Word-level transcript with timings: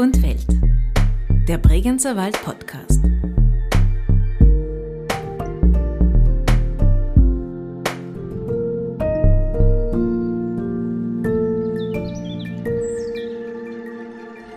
und 0.00 0.22
Welt. 0.22 0.46
Der 1.46 1.58
Bregenzer 1.58 2.16
Wald 2.16 2.42
Podcast. 2.42 3.02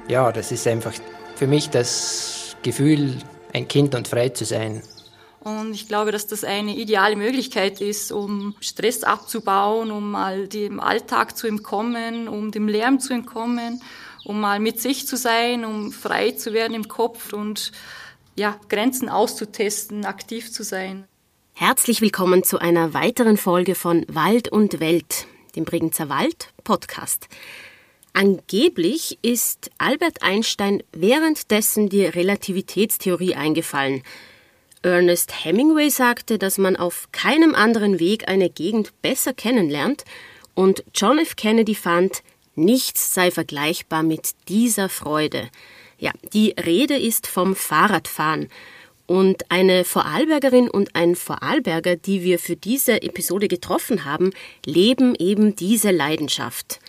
Ja, 0.08 0.32
das 0.32 0.54
ist 0.54 0.66
einfach 0.66 0.94
für 1.36 1.48
mich 1.48 1.70
das 1.70 2.56
Gefühl, 2.64 3.18
ein 3.52 3.68
Kind 3.68 3.96
und 3.96 4.08
frei 4.08 4.30
zu 4.30 4.46
sein. 4.46 4.82
Und 5.42 5.74
ich 5.74 5.90
glaube, 5.90 6.14
dass 6.14 6.26
das 6.26 6.46
eine 6.46 6.74
ideale 6.74 7.18
Möglichkeit 7.18 7.82
ist, 7.82 8.14
um 8.14 8.56
Stress 8.62 9.04
abzubauen, 9.04 9.92
um 9.92 10.12
mal 10.12 10.48
dem 10.48 10.80
Alltag 10.80 11.36
zu 11.36 11.48
entkommen, 11.48 12.30
um 12.30 12.52
dem 12.52 12.70
Lärm 12.70 13.02
zu 13.02 13.12
entkommen, 13.12 13.82
um 14.26 14.40
mal 14.40 14.60
mit 14.60 14.80
sich 14.80 15.08
zu 15.08 15.18
sein, 15.18 15.66
um 15.66 15.92
frei 15.92 16.32
zu 16.32 16.54
werden 16.54 16.74
im 16.74 16.88
Kopf 16.88 17.34
und 17.34 17.72
ja, 18.36 18.60
Grenzen 18.70 19.10
auszutesten, 19.10 20.06
aktiv 20.06 20.52
zu 20.52 20.64
sein. 20.64 21.06
Herzlich 21.54 22.02
willkommen 22.02 22.44
zu 22.44 22.60
einer 22.60 22.94
weiteren 22.94 23.38
Folge 23.38 23.76
von 23.76 24.06
Wald 24.08 24.50
und 24.50 24.80
Welt, 24.80 25.28
dem 25.56 25.66
Bregenzer 25.66 26.10
Wald 26.10 26.52
Podcast. 26.64 27.28
Angeblich 28.14 29.20
ist 29.22 29.72
Albert 29.78 30.24
Einstein 30.24 30.84
währenddessen 30.92 31.90
die 31.90 32.06
Relativitätstheorie 32.06 33.36
eingefallen. 33.36 34.04
Ernest 34.82 35.46
Hemingway 35.46 35.90
sagte, 35.90 36.38
dass 36.38 36.58
man 36.58 36.76
auf 36.76 37.08
keinem 37.12 37.56
anderen 37.56 38.00
Weg 38.00 38.28
eine 38.28 38.50
Gegend 38.50 38.94
besser 39.02 39.34
kennenlernt, 39.34 40.06
und 40.56 40.84
John 40.94 41.18
F. 41.18 41.36
Kennedy 41.36 41.74
fand, 41.74 42.22
nichts 42.56 43.14
sei 43.14 43.32
vergleichbar 43.32 44.04
mit 44.04 44.32
dieser 44.48 44.90
Freude. 44.90 45.50
Ja, 45.98 46.12
die 46.34 46.52
Rede 46.52 46.98
ist 46.98 47.28
vom 47.28 47.56
Fahrradfahren. 47.56 48.50
Und 49.06 49.52
eine 49.52 49.84
Vorarlbergerin 49.84 50.70
und 50.70 50.96
ein 50.96 51.16
Vorarlberger, 51.16 51.98
die 51.98 52.24
wir 52.24 52.40
für 52.40 52.56
diese 52.56 53.02
Episode 53.02 53.48
getroffen 53.48 54.06
haben, 54.06 54.32
leben 54.66 55.14
eben 55.16 55.56
diese 55.56 55.92
Leidenschaft. 55.92 56.80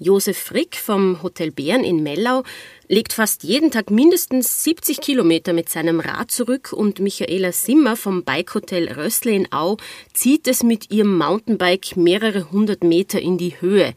Josef 0.00 0.36
Frick 0.36 0.76
vom 0.76 1.22
Hotel 1.22 1.52
Bären 1.52 1.84
in 1.84 2.02
Mellau 2.02 2.42
legt 2.88 3.12
fast 3.12 3.44
jeden 3.44 3.70
Tag 3.70 3.90
mindestens 3.90 4.64
70 4.64 5.00
Kilometer 5.00 5.52
mit 5.52 5.68
seinem 5.68 6.00
Rad 6.00 6.32
zurück 6.32 6.72
und 6.72 6.98
Michaela 6.98 7.52
Simmer 7.52 7.96
vom 7.96 8.24
Bikehotel 8.24 8.90
Rössle 8.92 9.32
in 9.32 9.52
Au 9.52 9.76
zieht 10.12 10.48
es 10.48 10.64
mit 10.64 10.90
ihrem 10.90 11.16
Mountainbike 11.16 11.96
mehrere 11.96 12.50
hundert 12.50 12.82
Meter 12.82 13.20
in 13.20 13.38
die 13.38 13.60
Höhe. 13.60 13.94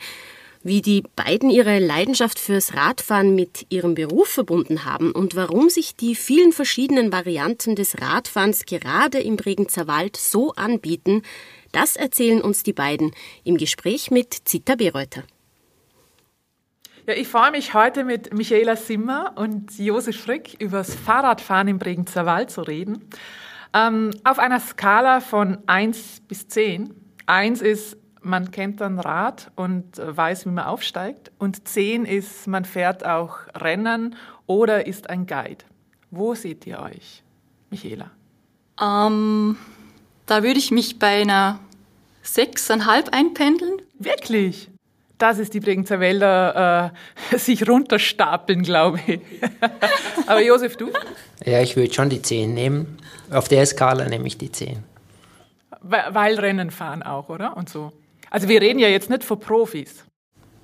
Wie 0.68 0.82
die 0.82 1.02
beiden 1.16 1.50
ihre 1.50 1.80
Leidenschaft 1.80 2.38
fürs 2.38 2.76
Radfahren 2.76 3.36
mit 3.36 3.68
ihrem 3.70 3.96
Beruf 3.96 4.28
verbunden 4.28 4.84
haben 4.84 5.14
und 5.14 5.34
warum 5.34 5.70
sich 5.70 5.96
die 5.96 6.14
vielen 6.14 6.52
verschiedenen 6.52 7.14
Varianten 7.14 7.78
des 7.78 8.02
Radfahrens 8.02 8.66
gerade 8.66 9.20
im 9.20 9.38
Bregenzer 9.38 9.88
Wald 9.88 10.18
so 10.18 10.52
anbieten, 10.56 11.22
das 11.72 11.96
erzählen 11.96 12.42
uns 12.42 12.64
die 12.64 12.74
beiden 12.74 13.14
im 13.46 13.56
Gespräch 13.56 14.12
mit 14.12 14.34
Zita 14.44 14.76
Bereuter. 14.76 15.24
Ja, 17.06 17.14
ich 17.14 17.30
freue 17.30 17.52
mich 17.52 17.74
heute 17.74 18.04
mit 18.04 18.34
Michaela 18.34 18.76
Simmer 18.76 19.36
und 19.38 19.80
Josef 19.80 20.20
Frick 20.20 20.58
über 20.60 20.80
das 20.80 20.94
Fahrradfahren 20.94 21.70
im 21.70 21.80
Bregenzer 21.80 22.26
Wald 22.26 22.52
zu 22.52 22.60
reden. 22.60 23.08
Ähm, 23.74 24.12
auf 24.26 24.38
einer 24.38 24.60
Skala 24.60 25.22
von 25.22 25.60
1 25.66 26.24
bis 26.28 26.50
10. 26.50 26.94
1 27.26 27.62
ist, 27.62 27.96
man 28.28 28.52
kennt 28.52 28.82
ein 28.82 29.00
Rad 29.00 29.52
und 29.56 29.98
weiß, 29.98 30.46
wie 30.46 30.50
man 30.50 30.66
aufsteigt. 30.66 31.32
Und 31.38 31.68
10 31.68 32.06
ist, 32.06 32.48
man 32.48 32.66
fährt 32.66 33.06
auch 33.06 33.40
Rennen 33.56 34.16
oder 34.46 34.86
ist 34.86 35.10
ein 35.10 35.26
Guide. 35.26 35.66
Wo 36.12 36.36
seht 36.36 36.68
ihr 36.68 36.80
euch, 36.80 37.24
Michaela? 37.70 38.12
Ähm, 38.82 39.58
da 40.26 40.44
würde 40.44 40.60
ich 40.60 40.72
mich 40.72 41.00
bei 41.00 41.22
einer 41.22 41.60
6,5 42.24 43.10
einpendeln. 43.12 43.82
Wirklich? 44.00 44.70
das 45.18 45.40
ist 45.40 45.54
die 45.54 45.60
Bregenzer 45.60 46.00
Wälder 46.00 46.92
äh, 47.32 47.38
sich 47.38 47.68
runterstapeln, 47.68 48.64
glaube 48.64 49.00
ich. 49.08 49.20
Aber 50.28 50.42
Josef, 50.42 50.78
du? 50.78 50.90
Ja, 51.46 51.62
ich 51.62 51.76
würde 51.76 51.94
schon 51.94 52.10
die 52.10 52.22
10 52.22 52.54
nehmen. 52.54 52.98
Auf 53.32 53.48
der 53.48 53.66
Skala 53.66 54.08
nehme 54.08 54.28
ich 54.28 54.38
die 54.38 54.52
10. 54.52 54.84
Weil 55.82 56.40
Rennen 56.40 56.72
fahren 56.72 57.04
auch, 57.04 57.30
oder? 57.30 57.56
Und 57.56 57.70
so. 57.70 57.94
Also 58.30 58.48
wir 58.50 58.62
reden 58.62 58.80
ja 58.80 58.88
jetzt 58.88 59.10
nicht 59.10 59.24
von 59.24 59.40
Profis. 59.40 60.04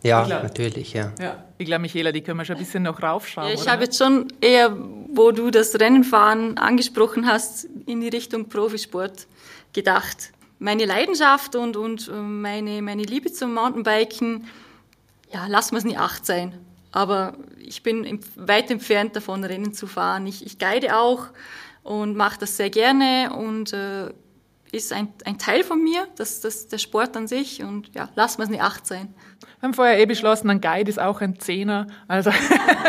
Ja, 0.02 0.26
glaub, 0.26 0.44
natürlich, 0.44 0.94
ja. 0.94 1.14
ja. 1.20 1.44
Ich 1.58 1.66
glaube, 1.66 1.84
Michaela, 1.84 2.12
die 2.12 2.22
können 2.22 2.38
wir 2.38 2.46
schon 2.46 2.58
ein 2.58 2.64
bisschen 2.64 2.84
noch 2.84 3.02
raufschrauben. 3.02 3.50
Ja, 3.50 3.56
ich 3.56 3.70
habe 3.70 3.84
jetzt 3.86 3.98
schon 3.98 4.28
eher, 4.42 4.76
wo 5.08 5.32
du 5.32 5.50
das 5.50 5.80
Rennenfahren 5.80 6.58
angesprochen 6.58 7.26
hast, 7.26 7.66
in 7.86 8.02
die 8.02 8.10
Richtung 8.10 8.50
Profisport 8.50 9.28
gedacht 9.72 10.34
meine 10.64 10.86
Leidenschaft 10.86 11.58
und, 11.58 11.76
und 11.76 12.08
äh, 12.08 12.14
meine, 12.14 12.82
meine 12.82 13.04
Liebe 13.04 13.32
zum 13.34 13.54
Mountainbiken, 13.54 14.48
ja, 15.32 15.46
lassen 15.48 15.72
wir 15.72 15.80
es 15.80 15.84
nicht 15.84 16.00
acht 16.00 16.26
sein. 16.26 16.58
Aber 16.94 17.34
ich 17.60 17.84
bin 17.84 18.22
weit 18.38 18.72
entfernt 18.72 19.16
davon, 19.16 19.44
Rennen 19.44 19.74
zu 19.74 19.88
fahren. 19.88 20.26
Ich, 20.26 20.46
ich 20.46 20.60
guide 20.60 20.98
auch 20.98 21.28
und 21.84 22.16
mache 22.16 22.40
das 22.40 22.56
sehr 22.56 22.70
gerne 22.70 23.36
und 23.36 23.74
äh, 23.74 24.14
ist 24.74 24.92
ein, 24.92 25.14
ein 25.26 25.38
Teil 25.38 25.64
von 25.64 25.82
mir, 25.84 26.08
das, 26.16 26.42
das, 26.42 26.68
der 26.68 26.80
Sport 26.80 27.16
an 27.16 27.28
sich. 27.28 27.62
Und 27.62 27.94
ja, 27.94 28.10
lassen 28.16 28.40
wir 28.40 28.46
es 28.46 28.50
nicht 28.50 28.64
acht 28.64 28.88
sein. 28.88 29.14
Wir 29.60 29.68
haben 29.68 29.74
vorher 29.76 30.00
eh 30.00 30.06
beschlossen, 30.08 30.50
ein 30.50 30.62
Guide 30.62 30.90
ist 30.90 31.00
auch 31.00 31.22
ein 31.22 31.40
Zehner. 31.40 31.88
Also 32.08 32.32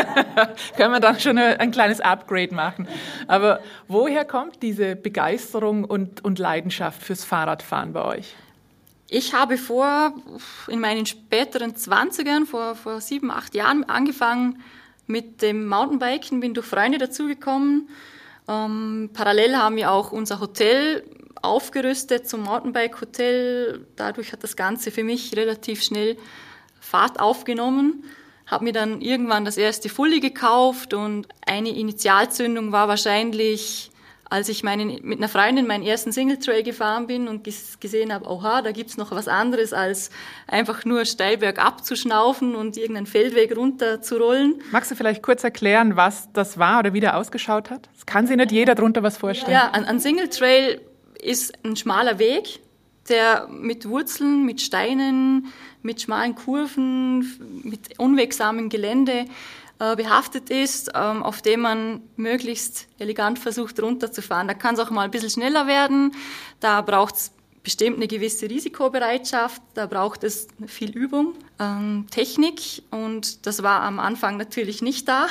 können 0.77 0.91
wir 0.91 0.99
dann 0.99 1.19
schon 1.19 1.37
ein 1.37 1.69
kleines 1.69 2.01
Upgrade 2.01 2.55
machen. 2.55 2.87
Aber 3.27 3.59
woher 3.87 4.25
kommt 4.25 4.63
diese 4.63 4.95
Begeisterung 4.95 5.85
und, 5.85 6.25
und 6.25 6.39
Leidenschaft 6.39 7.03
fürs 7.03 7.23
Fahrradfahren 7.23 7.93
bei 7.93 8.03
euch? 8.03 8.35
Ich 9.07 9.35
habe 9.35 9.59
vor, 9.59 10.13
in 10.67 10.79
meinen 10.79 11.05
späteren 11.05 11.75
Zwanzigern, 11.75 12.47
vor, 12.47 12.73
vor 12.73 12.99
sieben, 12.99 13.29
acht 13.29 13.53
Jahren 13.53 13.83
angefangen 13.83 14.63
mit 15.05 15.43
dem 15.43 15.67
Mountainbiken, 15.67 16.39
bin 16.39 16.55
durch 16.55 16.65
Freunde 16.65 16.97
dazugekommen. 16.97 17.89
Ähm, 18.47 19.11
parallel 19.13 19.55
haben 19.55 19.75
wir 19.75 19.91
auch 19.91 20.11
unser 20.11 20.39
Hotel 20.39 21.03
aufgerüstet 21.45 22.27
zum 22.27 22.43
Mountainbike-Hotel. 22.43 23.85
Dadurch 23.95 24.31
hat 24.33 24.43
das 24.43 24.55
Ganze 24.55 24.91
für 24.91 25.03
mich 25.03 25.35
relativ 25.35 25.83
schnell 25.83 26.17
Fahrt 26.79 27.19
aufgenommen. 27.19 28.03
Habe 28.45 28.65
mir 28.65 28.73
dann 28.73 29.01
irgendwann 29.01 29.43
das 29.43 29.57
erste 29.57 29.89
Fully 29.89 30.19
gekauft 30.19 30.93
und 30.93 31.27
eine 31.47 31.69
Initialzündung 31.69 32.71
war 32.71 32.87
wahrscheinlich, 32.87 33.89
als 34.29 34.49
ich 34.49 34.63
meinen, 34.63 34.99
mit 35.03 35.17
einer 35.17 35.29
Freundin 35.29 35.65
meinen 35.65 35.83
ersten 35.83 36.11
Single 36.11 36.37
Trail 36.37 36.61
gefahren 36.61 37.07
bin 37.07 37.27
und 37.27 37.43
gesehen 37.79 38.13
habe, 38.13 38.29
oha, 38.29 38.61
da 38.61 38.71
gibt's 38.71 38.97
noch 38.97 39.11
was 39.11 39.27
anderes 39.27 39.73
als 39.73 40.11
einfach 40.47 40.85
nur 40.85 41.05
steil 41.05 41.37
bergab 41.37 41.83
zu 41.83 41.95
schnaufen 41.95 42.55
und 42.55 42.77
irgendeinen 42.77 43.07
Feldweg 43.07 43.55
runter 43.55 44.01
zu 44.01 44.17
rollen. 44.17 44.61
Magst 44.71 44.91
du 44.91 44.95
vielleicht 44.95 45.23
kurz 45.23 45.43
erklären, 45.43 45.95
was 45.95 46.31
das 46.33 46.59
war 46.59 46.79
oder 46.79 46.93
wie 46.93 46.99
der 46.99 47.17
ausgeschaut 47.17 47.71
hat? 47.71 47.89
Das 47.93 48.05
kann 48.05 48.27
sich 48.27 48.37
nicht 48.37 48.51
jeder 48.51 48.75
darunter 48.75 49.01
was 49.01 49.17
vorstellen. 49.17 49.53
Ja, 49.53 49.71
ein 49.71 49.99
Single 49.99 50.29
Trail 50.29 50.81
ist 51.25 51.53
ein 51.63 51.75
schmaler 51.75 52.19
Weg, 52.19 52.59
der 53.09 53.47
mit 53.49 53.87
Wurzeln, 53.87 54.45
mit 54.45 54.61
Steinen, 54.61 55.47
mit 55.81 56.01
schmalen 56.01 56.35
Kurven, 56.35 57.61
mit 57.63 57.99
unwegsamem 57.99 58.69
Gelände 58.69 59.25
äh, 59.79 59.95
behaftet 59.95 60.49
ist, 60.49 60.91
ähm, 60.95 61.21
auf 61.21 61.41
dem 61.41 61.61
man 61.61 62.01
möglichst 62.15 62.87
elegant 62.97 63.39
versucht 63.39 63.79
runterzufahren. 63.81 64.47
Da 64.47 64.53
kann 64.53 64.75
es 64.75 64.79
auch 64.79 64.89
mal 64.89 65.03
ein 65.03 65.11
bisschen 65.11 65.29
schneller 65.29 65.67
werden. 65.67 66.13
Da 66.59 66.81
braucht 66.81 67.15
es 67.15 67.31
bestimmt 67.61 67.97
eine 67.97 68.07
gewisse 68.07 68.49
Risikobereitschaft, 68.49 69.61
da 69.73 69.87
braucht 69.87 70.23
es 70.23 70.47
viel 70.67 70.91
Übung, 70.91 71.33
ähm, 71.59 72.05
Technik 72.11 72.83
und 72.91 73.47
das 73.47 73.63
war 73.63 73.81
am 73.81 73.99
Anfang 73.99 74.37
natürlich 74.37 74.81
nicht 74.83 75.07
da. 75.07 75.27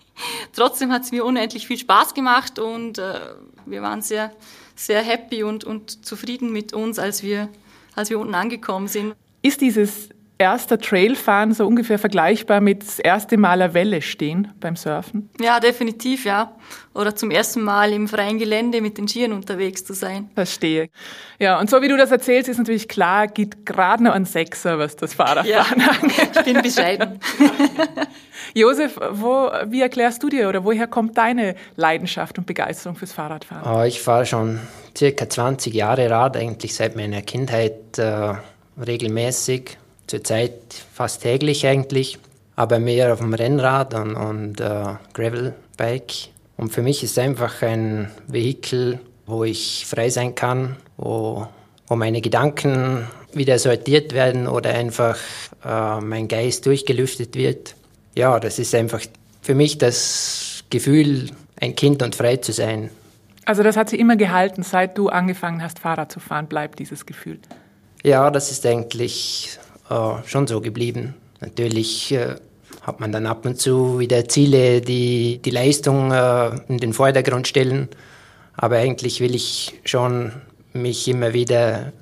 Trotzdem 0.52 0.92
hat 0.92 1.04
es 1.04 1.12
mir 1.12 1.24
unendlich 1.24 1.66
viel 1.66 1.78
Spaß 1.78 2.12
gemacht 2.12 2.58
und 2.58 2.98
äh, 2.98 3.20
wir 3.64 3.82
waren 3.82 4.02
sehr 4.02 4.32
sehr 4.78 5.02
happy 5.02 5.42
und, 5.42 5.64
und 5.64 6.06
zufrieden 6.06 6.52
mit 6.52 6.72
uns, 6.72 6.98
als 6.98 7.22
wir, 7.22 7.48
als 7.96 8.10
wir 8.10 8.18
unten 8.18 8.34
angekommen 8.34 8.86
sind. 8.86 9.14
Ist 9.42 9.60
dieses 9.60 10.10
erste 10.38 10.78
Trailfahren 10.78 11.52
so 11.52 11.66
ungefähr 11.66 11.98
vergleichbar 11.98 12.60
mit 12.60 12.82
das 12.82 12.98
erste 12.98 13.36
Mal 13.36 13.60
eine 13.60 13.74
Welle 13.74 14.00
stehen 14.02 14.52
beim 14.60 14.76
Surfen? 14.76 15.30
Ja, 15.40 15.60
definitiv, 15.60 16.24
ja. 16.24 16.52
Oder 16.94 17.14
zum 17.14 17.30
ersten 17.30 17.62
Mal 17.62 17.92
im 17.92 18.08
freien 18.08 18.38
Gelände 18.38 18.80
mit 18.80 18.98
den 18.98 19.08
Skiern 19.08 19.32
unterwegs 19.32 19.84
zu 19.84 19.94
sein. 19.94 20.30
Verstehe. 20.34 20.90
Ja, 21.38 21.58
und 21.58 21.68
so 21.68 21.82
wie 21.82 21.88
du 21.88 21.96
das 21.96 22.10
erzählst, 22.10 22.48
ist 22.48 22.58
natürlich 22.58 22.88
klar, 22.88 23.26
geht 23.26 23.66
gerade 23.66 24.02
noch 24.04 24.12
ein 24.12 24.24
Sechser, 24.24 24.78
was 24.78 24.96
das 24.96 25.14
Fahrradfahren 25.14 25.80
ja, 25.80 25.86
angeht. 26.00 26.30
Ich 26.36 26.44
bin 26.44 26.62
bescheiden. 26.62 27.20
Josef, 28.54 28.98
wo, 29.10 29.50
wie 29.66 29.82
erklärst 29.82 30.22
du 30.22 30.28
dir 30.28 30.48
oder 30.48 30.64
woher 30.64 30.86
kommt 30.86 31.18
deine 31.18 31.54
Leidenschaft 31.76 32.38
und 32.38 32.46
Begeisterung 32.46 32.96
fürs 32.96 33.12
Fahrradfahren? 33.12 33.70
Oh, 33.70 33.84
ich 33.84 34.00
fahre 34.00 34.24
schon 34.26 34.60
circa 34.96 35.28
20 35.28 35.74
Jahre 35.74 36.10
Rad, 36.10 36.36
eigentlich 36.36 36.74
seit 36.74 36.96
meiner 36.96 37.22
Kindheit 37.22 37.98
äh, 37.98 38.34
regelmäßig, 38.84 39.78
zurzeit 40.08 40.58
fast 40.92 41.22
täglich 41.22 41.66
eigentlich. 41.66 42.18
aber 42.58 42.80
mehr 42.80 43.12
auf 43.12 43.20
dem 43.20 43.34
Rennrad 43.34 43.94
und, 43.94 44.16
und 44.16 44.60
äh, 44.60 44.96
Gravelbike. 45.14 46.30
Und 46.56 46.72
für 46.72 46.82
mich 46.82 47.04
ist 47.04 47.12
es 47.12 47.18
einfach 47.18 47.62
ein 47.62 48.10
Vehikel, 48.26 48.98
wo 49.26 49.44
ich 49.44 49.86
frei 49.86 50.10
sein 50.10 50.34
kann, 50.34 50.74
wo, 50.96 51.46
wo 51.86 51.94
meine 51.94 52.20
Gedanken 52.20 53.06
wieder 53.32 53.60
sortiert 53.60 54.12
werden 54.12 54.48
oder 54.48 54.70
einfach 54.70 55.18
äh, 55.64 56.00
mein 56.00 56.26
Geist 56.26 56.66
durchgelüftet 56.66 57.36
wird. 57.36 57.76
Ja, 58.16 58.40
das 58.40 58.58
ist 58.58 58.74
einfach 58.74 59.02
für 59.40 59.54
mich 59.54 59.78
das 59.78 60.64
Gefühl, 60.68 61.30
ein 61.60 61.76
Kind 61.76 62.02
und 62.02 62.16
frei 62.16 62.38
zu 62.38 62.50
sein. 62.50 62.90
Also 63.44 63.62
das 63.62 63.76
hat 63.76 63.88
sie 63.88 64.00
immer 64.00 64.16
gehalten, 64.16 64.64
seit 64.64 64.98
du 64.98 65.10
angefangen 65.10 65.62
hast, 65.62 65.78
Fahrrad 65.78 66.10
zu 66.10 66.18
fahren, 66.18 66.48
bleibt 66.48 66.80
dieses 66.80 67.06
Gefühl. 67.06 67.38
Ja, 68.02 68.32
das 68.32 68.50
ist 68.50 68.66
eigentlich 68.66 69.58
äh, 69.90 70.26
schon 70.26 70.46
so 70.46 70.60
geblieben. 70.60 71.14
Natürlich 71.40 72.12
äh, 72.12 72.36
hat 72.82 73.00
man 73.00 73.12
dann 73.12 73.26
ab 73.26 73.44
und 73.46 73.60
zu 73.60 73.98
wieder 73.98 74.28
Ziele, 74.28 74.80
die 74.80 75.38
die 75.38 75.50
Leistung 75.50 76.12
äh, 76.12 76.50
in 76.68 76.78
den 76.78 76.92
Vordergrund 76.92 77.48
stellen. 77.48 77.88
Aber 78.56 78.76
eigentlich 78.76 79.20
will 79.20 79.34
ich 79.34 79.74
schon 79.84 80.32
mich 80.72 81.06
immer 81.08 81.32
wieder 81.32 81.92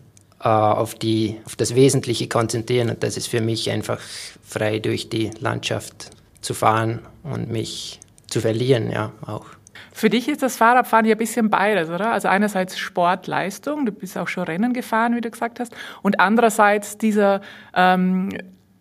äh, 0.41 0.49
auf, 0.49 0.95
die, 0.95 1.37
auf 1.45 1.57
das 1.57 1.75
Wesentliche 1.75 2.29
konzentrieren 2.29 2.91
und 2.91 3.03
das 3.03 3.17
ist 3.17 3.27
für 3.27 3.41
mich 3.41 3.71
einfach 3.71 4.01
frei 4.43 4.79
durch 4.79 5.09
die 5.09 5.31
Landschaft 5.41 6.11
zu 6.41 6.55
fahren 6.55 7.01
und 7.23 7.51
mich 7.51 8.01
zu 8.29 8.41
verlieren, 8.41 8.91
ja, 8.91 9.13
auch. 9.27 9.47
Für 9.93 10.11
dich 10.11 10.29
ist 10.29 10.43
das 10.43 10.57
Fahrradfahren 10.57 11.07
ja 11.07 11.15
ein 11.15 11.19
bisschen 11.19 11.51
beides, 11.51 11.89
oder? 11.89 12.13
Also 12.13 12.29
einerseits 12.29 12.79
Sportleistung, 12.79 13.87
du 13.87 13.93
bist 13.93 14.17
auch 14.19 14.29
schon 14.29 14.45
Rennen 14.45 14.73
gefahren, 14.73 15.17
wie 15.17 15.21
du 15.21 15.31
gesagt 15.31 15.61
hast, 15.61 15.75
und 16.03 16.21
andererseits 16.21 16.99
dieser 16.99 17.41
ähm, 17.75 18.31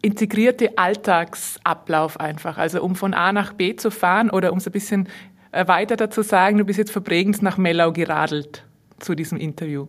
integrierte 0.02 0.78
Alltagsablauf 0.78 2.20
einfach. 2.20 2.58
Also 2.58 2.84
um 2.84 2.96
von 2.96 3.14
A 3.14 3.34
nach 3.34 3.54
B 3.54 3.76
zu 3.76 3.90
fahren 3.92 4.30
oder 4.30 4.52
um 4.52 4.60
es 4.60 4.68
ein 4.68 4.72
bisschen 4.72 5.10
erweiterter 5.52 6.10
zu 6.12 6.22
sagen, 6.22 6.58
du 6.58 6.66
bist 6.66 6.78
jetzt 6.78 6.92
von 6.92 7.04
Bregenz 7.04 7.42
nach 7.42 7.58
Mellau 7.58 7.92
geradelt 7.92 8.64
zu 9.00 9.16
diesem 9.16 9.38
Interview. 9.38 9.88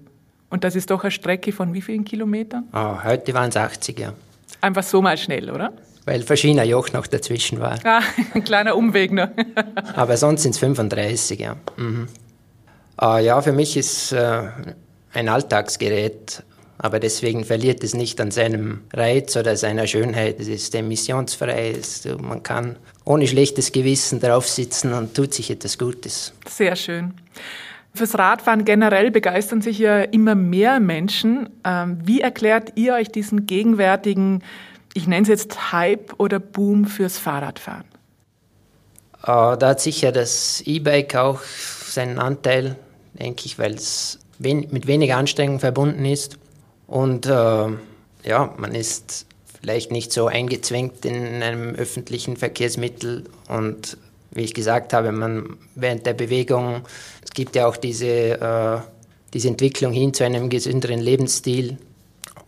Und 0.49 0.65
das 0.65 0.77
ist 0.77 0.91
doch 0.91 1.03
eine 1.03 1.11
Strecke 1.11 1.53
von 1.53 1.75
wie 1.75 1.83
vielen 1.83 2.05
Kilometern? 2.05 2.65
Oh, 2.73 3.03
heute 3.03 3.35
waren 3.35 3.49
es 3.49 3.57
80, 3.57 3.99
ja. 3.99 4.13
Einfach 4.61 4.85
so 4.85 5.03
mal 5.03 5.19
schnell, 5.19 5.51
oder? 5.51 5.73
Weil 6.07 6.23
verschiedener 6.23 6.65
Joch 6.65 6.93
noch 6.93 7.07
dazwischen 7.09 7.61
war. 7.61 7.79
Ah, 7.85 8.01
ein 8.33 8.45
kleiner 8.45 8.77
Umweg 8.77 9.13
noch. 9.13 9.29
Aber 9.95 10.17
sonst 10.17 10.43
sind 10.43 10.53
es 10.53 10.59
35, 10.59 11.41
ja. 11.41 11.57
Mhm. 11.77 12.07
Uh, 13.01 13.19
ja, 13.19 13.43
für 13.43 13.53
mich 13.53 13.77
ist 13.77 14.13
äh, 14.13 14.45
ein 15.13 15.29
Alltagsgerät, 15.29 16.43
aber 16.79 16.99
deswegen 16.99 17.45
verliert 17.45 17.85
es 17.85 17.93
nicht 17.93 18.21
an 18.23 18.31
seinem 18.31 18.83
Reiz 18.93 19.37
oder 19.37 19.55
seiner 19.57 19.87
Schönheit. 19.87 20.41
Es 20.41 20.49
ist 20.49 20.75
emissionsfrei, 20.75 21.73
es, 21.79 22.09
man 22.23 22.43
kann 22.43 22.77
ohne 23.05 23.27
schlechtes 23.27 23.73
Gewissen 23.73 24.21
drauf 24.21 24.49
sitzen 24.49 24.95
und 24.95 25.15
tut 25.15 25.35
sich 25.35 25.51
etwas 25.51 25.77
Gutes. 25.77 26.33
Sehr 26.49 26.75
schön. 26.75 27.13
Fürs 27.95 28.19
Radfahren 28.19 28.65
generell 28.65 29.11
begeistern 29.11 29.63
sich 29.63 29.79
ja 29.79 30.01
immer 30.01 30.35
mehr 30.35 30.81
Menschen. 30.81 31.49
Ähm, 31.65 31.99
wie 32.05 32.21
erklärt 32.21 32.73
ihr 32.77 32.95
euch 32.95 33.11
diesen 33.11 33.47
gegenwärtigen 33.47 34.43
ich 34.97 35.07
nenne 35.07 35.23
es 35.23 35.29
jetzt 35.29 35.73
Hype 35.73 36.15
oder 36.19 36.39
Boom 36.41 36.87
fürs 36.87 37.19
Fahrradfahren? 37.19 37.85
Uh, 39.23 39.57
da 39.57 39.69
hat 39.69 39.81
sicher 39.81 40.13
das 40.13 40.63
E-Bike 40.65 41.15
auch 41.17 41.41
seinen 41.43 42.19
Anteil, 42.19 42.77
denke 43.15 43.47
ich, 43.47 43.59
weil 43.59 43.75
es 43.75 44.19
wen 44.39 44.69
mit 44.71 44.87
weniger 44.87 45.17
Anstrengung 45.17 45.61
verbunden 45.61 46.05
ist. 46.05 46.39
Und 46.87 47.27
uh, 47.27 47.73
ja, 48.23 48.55
man 48.57 48.75
ist 48.75 49.27
vielleicht 49.61 49.91
nicht 49.91 50.13
so 50.13 50.29
eingezwängt 50.29 51.05
in 51.05 51.43
einem 51.43 51.75
öffentlichen 51.75 52.37
Verkehrsmittel. 52.37 53.25
Und 53.49 53.99
wie 54.31 54.43
ich 54.43 54.55
gesagt 54.55 54.93
habe, 54.93 55.13
man 55.13 55.57
während 55.75 56.07
der 56.07 56.15
Bewegung, 56.15 56.83
es 57.23 57.33
gibt 57.33 57.57
ja 57.57 57.67
auch 57.67 57.77
diese, 57.77 58.39
uh, 58.41 58.89
diese 59.35 59.49
Entwicklung 59.49 59.93
hin 59.93 60.15
zu 60.15 60.25
einem 60.25 60.49
gesünderen 60.49 61.01
Lebensstil. 61.01 61.79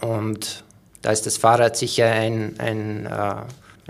Und 0.00 0.64
da 1.02 1.12
ist 1.12 1.26
das 1.26 1.36
Fahrrad 1.36 1.76
sicher 1.76 2.10
ein, 2.10 2.54
ein, 2.58 3.06
äh, 3.06 3.34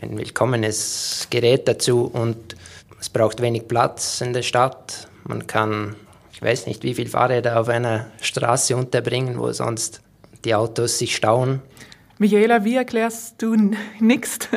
ein 0.02 0.18
willkommenes 0.18 1.26
Gerät 1.30 1.68
dazu 1.68 2.04
und 2.04 2.56
es 3.00 3.08
braucht 3.08 3.40
wenig 3.40 3.68
Platz 3.68 4.20
in 4.20 4.32
der 4.32 4.42
Stadt. 4.42 5.08
Man 5.24 5.46
kann, 5.46 5.96
ich 6.32 6.42
weiß 6.42 6.66
nicht, 6.66 6.82
wie 6.82 6.94
viele 6.94 7.10
Fahrräder 7.10 7.60
auf 7.60 7.68
einer 7.68 8.06
Straße 8.20 8.76
unterbringen, 8.76 9.38
wo 9.38 9.52
sonst 9.52 10.00
die 10.44 10.54
Autos 10.54 10.98
sich 10.98 11.16
stauen. 11.16 11.62
Michaela, 12.18 12.64
wie 12.64 12.74
erklärst 12.74 13.40
du 13.40 13.54
nichts? 14.00 14.48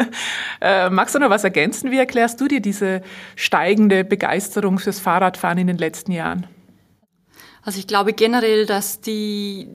Äh, 0.59 0.89
magst 0.89 1.15
du 1.15 1.19
noch 1.19 1.29
was 1.29 1.43
ergänzen? 1.43 1.91
Wie 1.91 1.97
erklärst 1.97 2.39
du 2.41 2.47
dir 2.47 2.61
diese 2.61 3.01
steigende 3.35 4.03
Begeisterung 4.03 4.79
fürs 4.79 4.99
Fahrradfahren 4.99 5.57
in 5.57 5.67
den 5.67 5.77
letzten 5.77 6.11
Jahren? 6.11 6.47
Also 7.63 7.79
ich 7.79 7.87
glaube 7.87 8.13
generell, 8.13 8.65
dass 8.65 9.01
die, 9.01 9.69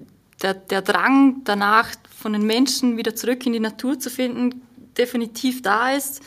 der, 0.47 0.55
der 0.55 0.83
Drang 0.83 1.43
danach, 1.45 1.89
von 2.17 2.33
den 2.33 2.47
Menschen 2.47 2.97
wieder 2.97 3.15
zurück 3.15 3.45
in 3.47 3.53
die 3.53 3.61
Natur 3.61 3.99
zu 3.99 4.11
finden, 4.11 4.63
definitiv 4.97 5.61
da 5.63 5.93
ist. 5.93 6.23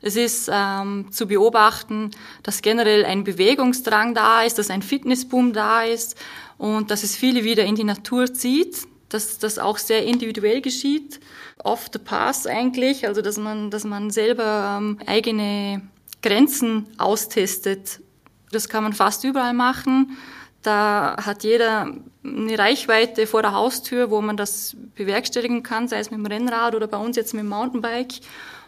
Es 0.00 0.16
ist 0.16 0.50
ähm, 0.52 1.06
zu 1.10 1.26
beobachten, 1.26 2.10
dass 2.42 2.62
generell 2.62 3.04
ein 3.04 3.24
Bewegungsdrang 3.24 4.14
da 4.14 4.42
ist, 4.42 4.58
dass 4.58 4.70
ein 4.70 4.82
Fitnessboom 4.82 5.52
da 5.52 5.82
ist 5.82 6.16
und 6.58 6.90
dass 6.90 7.02
es 7.02 7.16
viele 7.16 7.44
wieder 7.44 7.64
in 7.64 7.76
die 7.76 7.84
Natur 7.84 8.32
zieht, 8.32 8.86
dass 9.08 9.38
das 9.38 9.58
auch 9.58 9.78
sehr 9.78 10.04
individuell 10.04 10.60
geschieht, 10.60 11.20
off 11.62 11.88
the 11.92 11.98
pass 11.98 12.46
eigentlich, 12.46 13.06
also 13.06 13.22
dass 13.22 13.36
man, 13.36 13.70
dass 13.70 13.84
man 13.84 14.10
selber 14.10 14.78
ähm, 14.78 14.98
eigene 15.06 15.82
Grenzen 16.20 16.86
austestet. 16.98 18.00
Das 18.50 18.68
kann 18.68 18.82
man 18.82 18.92
fast 18.92 19.24
überall 19.24 19.54
machen. 19.54 20.16
Da 20.62 21.16
hat 21.20 21.42
jeder 21.42 21.92
eine 22.24 22.58
Reichweite 22.58 23.26
vor 23.26 23.42
der 23.42 23.52
Haustür, 23.52 24.10
wo 24.10 24.20
man 24.20 24.36
das 24.36 24.76
bewerkstelligen 24.94 25.62
kann, 25.62 25.88
sei 25.88 25.98
es 25.98 26.10
mit 26.10 26.20
dem 26.20 26.26
Rennrad 26.26 26.74
oder 26.74 26.86
bei 26.86 26.98
uns 26.98 27.16
jetzt 27.16 27.34
mit 27.34 27.42
dem 27.42 27.48
Mountainbike. 27.48 28.20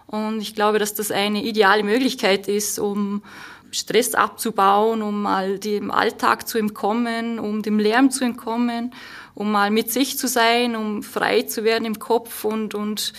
Und 0.06 0.41
ich 0.41 0.55
glaube, 0.55 0.79
dass 0.79 0.94
das 0.94 1.11
eine 1.11 1.43
ideale 1.43 1.85
Möglichkeit 1.85 2.49
ist, 2.49 2.79
um 2.79 3.23
Stress 3.70 4.14
abzubauen, 4.14 5.02
um 5.02 5.23
mal 5.23 5.58
dem 5.58 5.91
Alltag 5.91 6.46
zu 6.49 6.58
entkommen, 6.58 7.38
um 7.38 7.62
dem 7.62 7.79
Lärm 7.79 8.11
zu 8.11 8.25
entkommen, 8.25 8.93
um 9.35 9.50
mal 9.50 9.70
mit 9.70 9.93
sich 9.93 10.19
zu 10.19 10.29
sein, 10.29 10.76
um 10.76 11.02
frei 11.02 11.43
zu 11.43 11.64
werden 11.64 11.85
im 11.85 11.99
Kopf 11.99 12.44
und, 12.44 12.75
und 12.75 13.12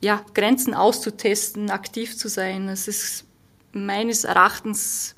ja, 0.00 0.22
Grenzen 0.34 0.74
auszutesten, 0.74 1.70
aktiv 1.70 2.16
zu 2.16 2.28
sein. 2.28 2.68
Das 2.68 2.86
ist 2.86 3.24
meines 3.72 4.24
Erachtens 4.24 5.16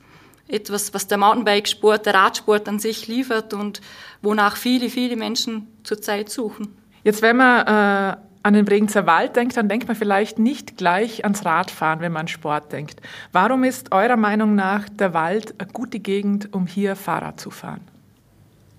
etwas, 0.53 0.93
was 0.95 1.07
der 1.07 1.19
Mountainbikesport, 1.19 2.07
der 2.07 2.15
Radsport 2.15 2.69
an 2.69 2.79
sich 2.79 3.09
liefert 3.09 3.55
und 3.55 3.81
wonach 4.23 4.57
viele, 4.57 4.91
viele 4.91 5.17
Menschen 5.17 5.69
zurzeit 5.85 6.31
suchen. 6.31 6.77
Jetzt, 7.05 7.23
wenn 7.23 7.37
man 7.37 7.67
äh, 7.67 8.17
an 8.43 8.55
den 8.55 8.65
Bregenzer 8.65 9.07
Wald 9.07 9.37
denkt, 9.37 9.57
dann 9.57 9.69
denkt 9.69 9.87
man 9.89 9.97
vielleicht 9.97 10.39
nicht 10.39 10.77
gleich 10.77 11.25
ans 11.25 11.45
Radfahren, 11.45 12.01
wenn 12.01 12.13
man 12.13 12.23
an 12.23 12.29
Sport 12.29 12.73
denkt. 12.73 13.01
Warum 13.33 13.65
ist 13.65 13.93
eurer 13.93 14.17
Meinung 14.17 14.55
nach 14.55 14.89
der 14.89 15.15
Wald 15.15 15.55
eine 15.59 15.71
gute 15.71 16.01
Gegend, 16.01 16.53
um 16.53 16.67
hier 16.67 16.97
Fahrrad 16.97 17.41
zu 17.41 17.51
fahren? 17.51 17.83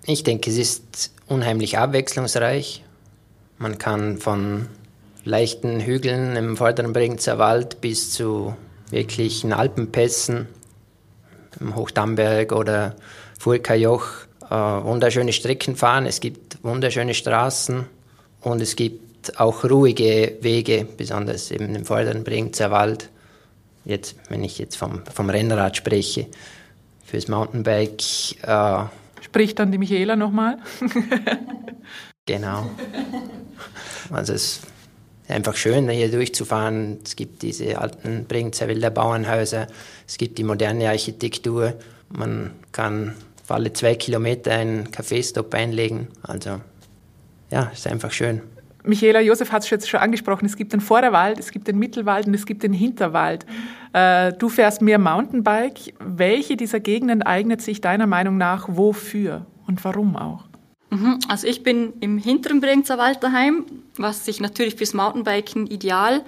Ich 0.04 0.24
denke, 0.24 0.50
es 0.50 0.58
ist 0.58 1.12
unheimlich 1.26 1.78
abwechslungsreich. 1.78 2.84
Man 3.58 3.78
kann 3.78 4.18
von 4.18 4.68
leichten 5.24 5.78
Hügeln 5.78 6.34
im 6.34 6.56
vorderen 6.56 6.92
Bregenzer 6.92 7.38
Wald 7.38 7.80
bis 7.80 8.10
zu 8.12 8.56
wirklichen 8.90 9.52
Alpenpässen 9.52 10.48
im 11.60 11.74
Hochdamberg 11.76 12.52
oder 12.52 12.96
Furka-Joch 13.38 14.06
äh, 14.50 14.54
wunderschöne 14.54 15.32
Strecken 15.32 15.76
fahren. 15.76 16.06
Es 16.06 16.20
gibt 16.20 16.62
wunderschöne 16.62 17.14
Straßen 17.14 17.86
und 18.40 18.60
es 18.60 18.76
gibt 18.76 19.38
auch 19.40 19.64
ruhige 19.64 20.36
Wege, 20.40 20.86
besonders 20.96 21.50
eben 21.50 21.74
im 21.74 21.84
vorderen 21.84 22.24
Bregenzer 22.24 22.70
Wald. 22.70 23.08
Jetzt, 23.84 24.16
wenn 24.28 24.44
ich 24.44 24.58
jetzt 24.58 24.76
vom, 24.76 25.02
vom 25.06 25.30
Rennrad 25.30 25.76
spreche, 25.76 26.26
fürs 27.04 27.28
Mountainbike. 27.28 28.42
Äh, 28.42 28.84
Spricht 29.20 29.58
dann 29.58 29.72
die 29.72 29.78
Michaela 29.78 30.16
nochmal? 30.16 30.58
genau. 32.26 32.70
Also 34.10 34.34
es 34.34 34.60
einfach 35.28 35.56
schön, 35.56 35.88
hier 35.88 36.10
durchzufahren. 36.10 36.98
Es 37.04 37.16
gibt 37.16 37.42
diese 37.42 37.78
alten 37.78 38.24
Bregenzer 38.26 38.68
Wilder 38.68 38.90
Bauernhäuser, 38.90 39.66
es 40.06 40.18
gibt 40.18 40.38
die 40.38 40.44
moderne 40.44 40.88
Architektur. 40.88 41.74
Man 42.10 42.50
kann 42.72 43.14
für 43.44 43.54
alle 43.54 43.72
zwei 43.72 43.94
Kilometer 43.94 44.52
einen 44.52 44.90
Kaffeestopp 44.90 45.54
einlegen. 45.54 46.08
Also 46.22 46.60
ja, 47.50 47.70
ist 47.72 47.86
einfach 47.86 48.10
schön. 48.12 48.42
Michaela 48.84 49.20
Josef 49.20 49.52
hat 49.52 49.62
es 49.62 49.70
jetzt 49.70 49.88
schon 49.88 50.00
angesprochen, 50.00 50.44
es 50.46 50.56
gibt 50.56 50.72
den 50.72 50.80
Vorderwald, 50.80 51.38
es 51.38 51.52
gibt 51.52 51.68
den 51.68 51.78
Mittelwald 51.78 52.26
und 52.26 52.34
es 52.34 52.46
gibt 52.46 52.64
den 52.64 52.72
Hinterwald. 52.72 53.46
Äh, 53.92 54.32
du 54.32 54.48
fährst 54.48 54.82
mehr 54.82 54.98
Mountainbike. 54.98 55.94
Welche 56.00 56.56
dieser 56.56 56.80
Gegenden 56.80 57.22
eignet 57.22 57.62
sich 57.62 57.80
deiner 57.80 58.08
Meinung 58.08 58.38
nach 58.38 58.66
wofür 58.68 59.46
und 59.68 59.84
warum 59.84 60.16
auch? 60.16 60.44
Mhm, 60.92 61.20
also 61.26 61.46
ich 61.46 61.62
bin 61.62 61.94
im 62.00 62.18
hinteren 62.18 62.60
Bregenzer 62.60 62.98
Wald 62.98 63.22
daheim, 63.22 63.64
was 63.96 64.26
sich 64.26 64.40
natürlich 64.40 64.74
fürs 64.74 64.92
Mountainbiken 64.92 65.66
ideal 65.66 66.22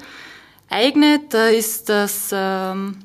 eignet. 0.70 1.34
Da 1.34 1.48
ist 1.48 1.90
das, 1.90 2.30
ähm, 2.32 2.96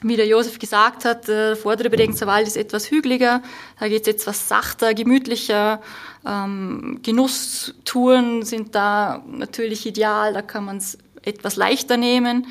wie 0.00 0.16
der 0.16 0.26
Josef 0.26 0.58
gesagt 0.58 1.04
hat, 1.04 1.28
der 1.28 1.56
vordere 1.56 1.90
Bregenzer 1.90 2.26
Wald 2.26 2.46
ist 2.46 2.56
etwas 2.56 2.90
hügeliger, 2.90 3.42
da 3.78 3.88
geht 3.88 4.08
es 4.08 4.08
etwas 4.08 4.48
sachter, 4.48 4.94
gemütlicher. 4.94 5.82
Ähm, 6.26 7.00
Genusstouren 7.02 8.42
sind 8.42 8.74
da 8.74 9.22
natürlich 9.30 9.84
ideal, 9.84 10.32
da 10.32 10.40
kann 10.40 10.64
man 10.64 10.78
es 10.78 10.96
etwas 11.20 11.56
leichter 11.56 11.98
nehmen. 11.98 12.46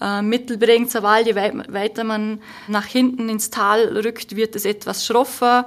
Äh, 0.00 0.22
Mittelbregenzer 0.22 1.02
Wald, 1.02 1.26
je 1.26 1.34
weiter 1.36 2.04
man 2.04 2.40
nach 2.66 2.86
hinten 2.86 3.28
ins 3.28 3.50
Tal 3.50 3.94
rückt, 3.98 4.36
wird 4.36 4.56
es 4.56 4.64
etwas 4.64 5.04
schroffer. 5.04 5.66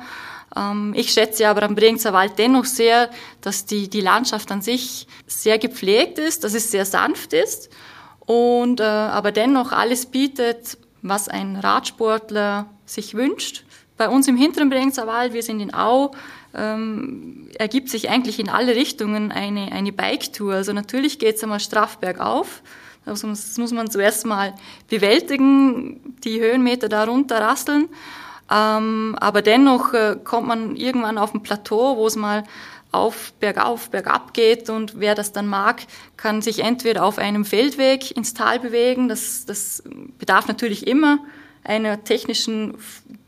Ähm, 0.56 0.94
ich 0.96 1.12
schätze 1.12 1.48
aber 1.48 1.64
am 1.64 1.76
Bregenzer 1.76 2.14
Wald 2.14 2.34
dennoch 2.38 2.66
sehr, 2.66 3.10
dass 3.42 3.66
die, 3.66 3.90
die 3.90 4.02
Landschaft 4.02 4.52
an 4.52 4.62
sich 4.62 5.08
sehr 5.26 5.58
gepflegt 5.58 6.20
ist, 6.20 6.44
dass 6.44 6.54
es 6.54 6.72
sehr 6.72 6.86
sanft 6.86 7.34
ist 7.34 7.70
und 8.26 8.80
äh, 8.80 8.84
aber 8.84 9.32
dennoch 9.32 9.72
alles 9.72 10.06
bietet, 10.06 10.78
was 11.02 11.30
ein 11.30 11.56
Radsportler 11.56 12.68
sich 12.86 13.14
wünscht. 13.14 13.64
Bei 13.98 14.10
uns 14.10 14.28
im 14.28 14.38
hinteren 14.38 14.70
Bregenzer 14.70 15.08
Wald, 15.08 15.34
wir 15.34 15.44
sind 15.44 15.60
in 15.60 15.74
Au, 15.74 16.12
ähm, 16.54 17.50
ergibt 17.58 17.90
sich 17.90 18.10
eigentlich 18.10 18.40
in 18.40 18.50
alle 18.50 18.76
Richtungen 18.76 19.32
eine, 19.32 19.72
eine 19.72 19.92
Bike-Tour. 19.92 20.54
Also 20.54 20.74
natürlich 20.74 21.20
geht 21.20 21.38
es 21.38 21.44
einmal 21.44 21.60
straff 21.60 21.98
bergauf. 21.98 22.62
Das 23.06 23.24
muss 23.24 23.72
man 23.72 23.90
zuerst 23.90 24.26
mal 24.26 24.54
bewältigen, 24.90 26.16
die 26.26 26.42
Höhenmeter 26.42 26.90
da 26.90 27.06
runter 27.06 27.40
rasseln. 27.40 27.88
Ähm, 28.50 29.16
aber 29.20 29.42
dennoch 29.42 29.94
äh, 29.94 30.18
kommt 30.24 30.48
man 30.48 30.76
irgendwann 30.76 31.18
auf 31.18 31.34
ein 31.34 31.44
Plateau, 31.44 31.98
wo 31.98 32.08
es 32.08 32.16
mal 32.16 32.44
auf, 32.92 33.34
bergauf, 33.34 33.90
bergab 33.90 34.34
geht 34.34 34.70
und 34.70 35.00
wer 35.00 35.14
das 35.14 35.34
dann 35.34 35.48
mag, 35.48 35.82
kann 36.16 36.42
sich 36.42 36.64
entweder 36.64 37.04
auf 37.04 37.18
einem 37.18 37.44
Feldweg 37.44 38.16
ins 38.16 38.34
Tal 38.34 38.60
bewegen. 38.60 39.10
Das, 39.10 39.46
das 39.46 39.84
bedarf 40.18 40.48
natürlich 40.48 40.88
immer 40.88 41.20
einer 41.64 42.04
technischen 42.06 42.76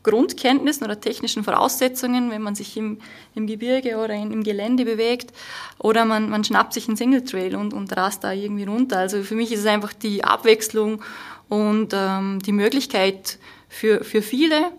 Grundkenntnissen 0.02 0.84
oder 0.84 0.98
technischen 0.98 1.44
Voraussetzungen, 1.44 2.30
wenn 2.30 2.40
man 2.40 2.54
sich 2.54 2.74
im, 2.78 2.98
im 3.34 3.46
Gebirge 3.46 3.98
oder 3.98 4.14
in, 4.14 4.32
im 4.32 4.42
Gelände 4.42 4.86
bewegt. 4.86 5.32
Oder 5.78 6.06
man, 6.06 6.30
man 6.30 6.42
schnappt 6.42 6.72
sich 6.72 6.88
einen 6.88 6.96
Single 6.96 7.22
Trail 7.22 7.54
und, 7.54 7.74
und 7.74 7.94
rast 7.94 8.24
da 8.24 8.32
irgendwie 8.32 8.64
runter. 8.64 8.98
Also 8.98 9.22
für 9.22 9.34
mich 9.34 9.52
ist 9.52 9.60
es 9.60 9.66
einfach 9.66 9.92
die 9.92 10.24
Abwechslung 10.24 11.02
und 11.50 11.92
ähm, 11.92 12.38
die 12.40 12.52
Möglichkeit 12.52 13.38
für, 13.68 14.04
für 14.04 14.22
viele, 14.22 14.72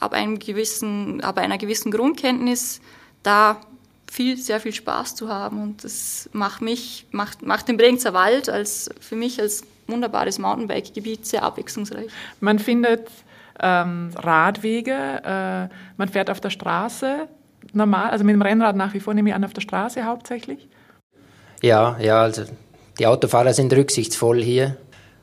ab, 0.00 0.12
einem 0.12 0.38
gewissen, 0.38 1.20
ab 1.22 1.38
einer 1.38 1.58
gewissen 1.58 1.90
Grundkenntnis, 1.90 2.80
da 3.22 3.60
viel, 4.10 4.36
sehr 4.36 4.60
viel 4.60 4.72
Spaß 4.72 5.14
zu 5.16 5.28
haben. 5.28 5.62
Und 5.62 5.84
das 5.84 6.28
macht 6.32 6.62
mich, 6.62 7.06
macht, 7.10 7.42
macht 7.42 7.68
den 7.68 7.76
Bregenzer 7.76 8.14
Wald 8.14 8.48
als, 8.48 8.90
für 9.00 9.16
mich 9.16 9.40
als 9.40 9.64
wunderbares 9.86 10.38
Mountainbike-Gebiet 10.38 11.26
sehr 11.26 11.42
abwechslungsreich. 11.42 12.06
Man 12.40 12.58
findet 12.58 13.08
ähm, 13.60 14.10
Radwege, 14.14 14.92
äh, 14.92 15.74
man 15.96 16.08
fährt 16.08 16.30
auf 16.30 16.40
der 16.40 16.50
Straße 16.50 17.28
normal, 17.72 18.10
also 18.10 18.24
mit 18.24 18.34
dem 18.34 18.42
Rennrad 18.42 18.76
nach 18.76 18.94
wie 18.94 19.00
vor 19.00 19.14
nehme 19.14 19.30
ich 19.30 19.34
an, 19.34 19.44
auf 19.44 19.52
der 19.52 19.62
Straße 19.62 20.04
hauptsächlich? 20.04 20.68
Ja, 21.62 21.96
ja, 21.98 22.22
also 22.22 22.44
die 22.98 23.06
Autofahrer 23.06 23.54
sind 23.54 23.72
rücksichtsvoll 23.72 24.42
hier 24.42 24.76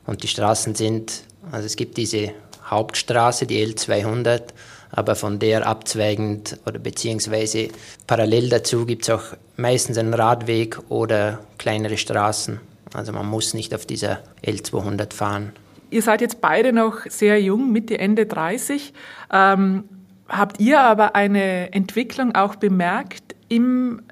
und 0.06 0.22
die 0.22 0.28
Straßen 0.28 0.74
sind, 0.74 1.24
also 1.50 1.66
es 1.66 1.76
gibt 1.76 1.96
diese 1.96 2.32
Hauptstraße, 2.64 3.46
die 3.46 3.64
L200, 3.64 4.42
aber 4.90 5.16
von 5.16 5.38
der 5.38 5.66
abzweigend 5.66 6.58
oder 6.66 6.78
beziehungsweise 6.78 7.68
parallel 8.06 8.50
dazu 8.50 8.84
gibt 8.86 9.04
es 9.04 9.10
auch 9.10 9.22
meistens 9.56 9.98
einen 9.98 10.14
Radweg 10.14 10.78
oder 10.90 11.40
kleinere 11.58 11.96
Straßen. 11.96 12.60
Also 12.92 13.12
man 13.12 13.26
muss 13.26 13.54
nicht 13.54 13.74
auf 13.74 13.86
dieser 13.86 14.20
L200 14.44 15.14
fahren. 15.14 15.52
Ihr 15.90 16.02
seid 16.02 16.20
jetzt 16.20 16.40
beide 16.40 16.72
noch 16.72 17.06
sehr 17.08 17.40
jung, 17.40 17.72
Mitte, 17.72 17.98
Ende 17.98 18.26
30. 18.26 18.92
Ähm, 19.32 19.84
habt 20.28 20.60
ihr 20.60 20.80
aber 20.80 21.14
eine 21.14 21.72
Entwicklung 21.72 22.34
auch 22.34 22.56
bemerkt 22.56 23.34
im, 23.48 24.02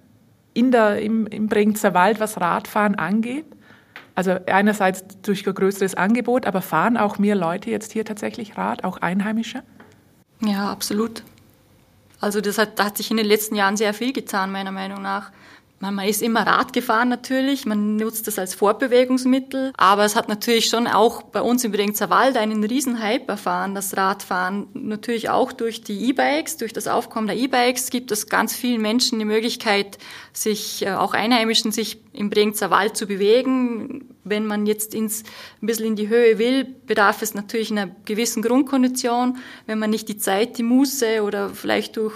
in 0.52 0.70
der, 0.70 1.00
im, 1.00 1.26
im 1.26 1.48
Bregenzer 1.48 1.94
Wald, 1.94 2.20
was 2.20 2.40
Radfahren 2.40 2.96
angeht? 2.96 3.46
Also 4.14 4.36
einerseits 4.46 5.04
durch 5.22 5.46
ein 5.46 5.54
größeres 5.54 5.94
Angebot, 5.94 6.46
aber 6.46 6.62
fahren 6.62 6.96
auch 6.96 7.18
mehr 7.18 7.36
Leute 7.36 7.70
jetzt 7.70 7.92
hier 7.92 8.04
tatsächlich 8.04 8.56
Rad, 8.56 8.84
auch 8.84 8.98
Einheimische? 8.98 9.62
Ja, 10.40 10.70
absolut. 10.70 11.22
Also 12.20 12.40
das 12.40 12.58
hat, 12.58 12.82
hat 12.82 12.96
sich 12.96 13.10
in 13.10 13.16
den 13.16 13.26
letzten 13.26 13.54
Jahren 13.54 13.76
sehr 13.76 13.94
viel 13.94 14.12
getan, 14.12 14.52
meiner 14.52 14.72
Meinung 14.72 15.00
nach. 15.00 15.30
Man, 15.82 15.98
ist 16.00 16.20
immer 16.20 16.46
Rad 16.46 16.74
gefahren 16.74 17.08
natürlich, 17.08 17.64
man 17.64 17.96
nutzt 17.96 18.26
das 18.26 18.38
als 18.38 18.54
Fortbewegungsmittel, 18.54 19.72
aber 19.78 20.04
es 20.04 20.14
hat 20.14 20.28
natürlich 20.28 20.66
schon 20.66 20.86
auch 20.86 21.22
bei 21.22 21.40
uns 21.40 21.64
im 21.64 21.72
Bregenzer 21.72 22.10
Wald 22.10 22.36
einen 22.36 22.62
riesen 22.62 23.02
Hype 23.02 23.26
erfahren, 23.30 23.74
das 23.74 23.96
Radfahren. 23.96 24.68
Natürlich 24.74 25.30
auch 25.30 25.52
durch 25.52 25.82
die 25.82 26.10
E-Bikes, 26.10 26.58
durch 26.58 26.74
das 26.74 26.86
Aufkommen 26.86 27.28
der 27.28 27.36
E-Bikes 27.38 27.88
gibt 27.88 28.12
es 28.12 28.26
ganz 28.26 28.54
vielen 28.54 28.82
Menschen 28.82 29.18
die 29.18 29.24
Möglichkeit, 29.24 29.96
sich, 30.34 30.84
äh, 30.84 30.90
auch 30.90 31.14
Einheimischen, 31.14 31.72
sich 31.72 32.02
im 32.12 32.28
Bregenzer 32.28 32.70
Wald 32.70 32.94
zu 32.94 33.06
bewegen. 33.06 34.14
Wenn 34.22 34.44
man 34.44 34.66
jetzt 34.66 34.94
ins, 34.94 35.22
ein 35.62 35.66
bisschen 35.66 35.86
in 35.86 35.96
die 35.96 36.08
Höhe 36.08 36.38
will, 36.38 36.64
bedarf 36.64 37.22
es 37.22 37.32
natürlich 37.32 37.70
einer 37.70 37.88
gewissen 38.04 38.42
Grundkondition. 38.42 39.38
Wenn 39.64 39.78
man 39.78 39.88
nicht 39.88 40.10
die 40.10 40.18
Zeit, 40.18 40.58
die 40.58 40.62
Muße 40.62 41.22
oder 41.22 41.48
vielleicht 41.48 41.96
durch 41.96 42.12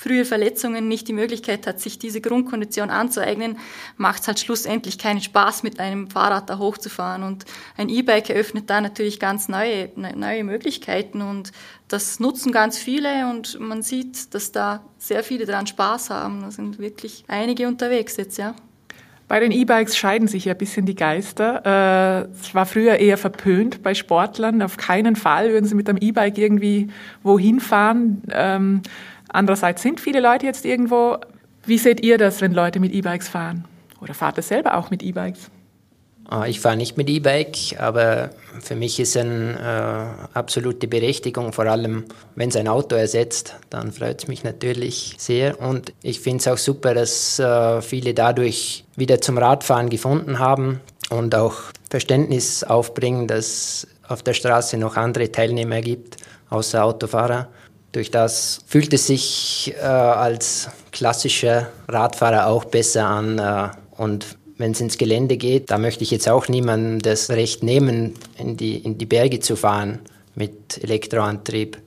frühe 0.00 0.24
Verletzungen 0.24 0.88
nicht 0.88 1.08
die 1.08 1.12
Möglichkeit 1.12 1.66
hat, 1.66 1.78
sich 1.78 1.98
diese 1.98 2.22
Grundkondition 2.22 2.88
anzueignen, 2.88 3.58
macht 3.98 4.22
es 4.22 4.28
halt 4.28 4.40
schlussendlich 4.40 4.96
keinen 4.96 5.20
Spaß, 5.20 5.62
mit 5.62 5.78
einem 5.78 6.08
Fahrrad 6.08 6.48
da 6.48 6.58
hochzufahren. 6.58 7.22
Und 7.22 7.44
ein 7.76 7.90
E-Bike 7.90 8.30
eröffnet 8.30 8.70
da 8.70 8.80
natürlich 8.80 9.20
ganz 9.20 9.48
neue, 9.48 9.90
ne, 9.96 10.14
neue 10.16 10.42
Möglichkeiten 10.42 11.20
und 11.20 11.52
das 11.88 12.18
nutzen 12.18 12.50
ganz 12.50 12.78
viele 12.78 13.28
und 13.28 13.60
man 13.60 13.82
sieht, 13.82 14.32
dass 14.34 14.52
da 14.52 14.82
sehr 14.96 15.22
viele 15.22 15.44
daran 15.44 15.66
Spaß 15.66 16.08
haben. 16.08 16.42
Da 16.42 16.50
sind 16.50 16.78
wirklich 16.78 17.24
einige 17.28 17.68
unterwegs 17.68 18.16
jetzt, 18.16 18.38
ja. 18.38 18.54
Bei 19.28 19.38
den 19.38 19.52
E-Bikes 19.52 19.96
scheiden 19.96 20.26
sich 20.26 20.46
ja 20.46 20.54
ein 20.54 20.58
bisschen 20.58 20.86
die 20.86 20.96
Geister. 20.96 22.26
Äh, 22.26 22.32
es 22.32 22.52
war 22.54 22.66
früher 22.66 22.96
eher 22.96 23.16
verpönt 23.16 23.82
bei 23.82 23.94
Sportlern. 23.94 24.60
Auf 24.62 24.76
keinen 24.76 25.14
Fall 25.14 25.52
würden 25.52 25.66
sie 25.66 25.76
mit 25.76 25.88
einem 25.88 25.98
E-Bike 26.00 26.36
irgendwie 26.38 26.88
wohin 27.22 27.60
fahren. 27.60 28.22
Andererseits 29.32 29.82
sind 29.82 30.00
viele 30.00 30.20
Leute 30.20 30.46
jetzt 30.46 30.64
irgendwo. 30.64 31.18
Wie 31.64 31.78
seht 31.78 32.04
ihr 32.04 32.18
das, 32.18 32.40
wenn 32.40 32.52
Leute 32.52 32.80
mit 32.80 32.92
E-Bikes 32.92 33.28
fahren? 33.28 33.64
Oder 34.00 34.14
fahrt 34.14 34.38
ihr 34.38 34.42
selber 34.42 34.76
auch 34.76 34.90
mit 34.90 35.02
E-Bikes? 35.02 35.50
Ah, 36.32 36.46
ich 36.46 36.60
fahre 36.60 36.76
nicht 36.76 36.96
mit 36.96 37.10
E-Bike, 37.10 37.76
aber 37.80 38.30
für 38.60 38.76
mich 38.76 39.00
ist 39.00 39.16
eine 39.16 39.58
äh, 40.32 40.38
absolute 40.38 40.86
Berechtigung, 40.86 41.52
vor 41.52 41.66
allem 41.66 42.04
wenn 42.36 42.50
es 42.50 42.56
ein 42.56 42.68
Auto 42.68 42.94
ersetzt, 42.94 43.56
dann 43.68 43.90
freut 43.90 44.22
es 44.22 44.28
mich 44.28 44.44
natürlich 44.44 45.16
sehr. 45.18 45.60
Und 45.60 45.92
ich 46.02 46.20
finde 46.20 46.38
es 46.38 46.46
auch 46.46 46.56
super, 46.56 46.94
dass 46.94 47.40
äh, 47.40 47.82
viele 47.82 48.14
dadurch 48.14 48.84
wieder 48.94 49.20
zum 49.20 49.38
Radfahren 49.38 49.90
gefunden 49.90 50.38
haben 50.38 50.80
und 51.10 51.34
auch 51.34 51.56
Verständnis 51.90 52.62
aufbringen, 52.62 53.26
dass 53.26 53.88
auf 54.06 54.22
der 54.22 54.34
Straße 54.34 54.76
noch 54.76 54.96
andere 54.96 55.32
Teilnehmer 55.32 55.80
gibt, 55.80 56.16
außer 56.48 56.84
Autofahrer. 56.84 57.48
Durch 57.92 58.10
das 58.10 58.60
fühlt 58.66 58.92
es 58.92 59.08
sich 59.08 59.74
äh, 59.76 59.84
als 59.84 60.68
klassischer 60.92 61.70
Radfahrer 61.88 62.46
auch 62.46 62.64
besser 62.64 63.06
an. 63.06 63.38
Äh, 63.38 63.70
und 63.96 64.36
wenn 64.58 64.72
es 64.72 64.80
ins 64.80 64.98
Gelände 64.98 65.36
geht, 65.36 65.70
da 65.70 65.78
möchte 65.78 66.04
ich 66.04 66.10
jetzt 66.10 66.28
auch 66.28 66.48
niemandem 66.48 67.00
das 67.00 67.30
Recht 67.30 67.62
nehmen, 67.62 68.14
in 68.38 68.56
die, 68.56 68.76
in 68.76 68.98
die 68.98 69.06
Berge 69.06 69.40
zu 69.40 69.56
fahren 69.56 70.00
mit 70.34 70.82
Elektroantrieb. 70.82 71.78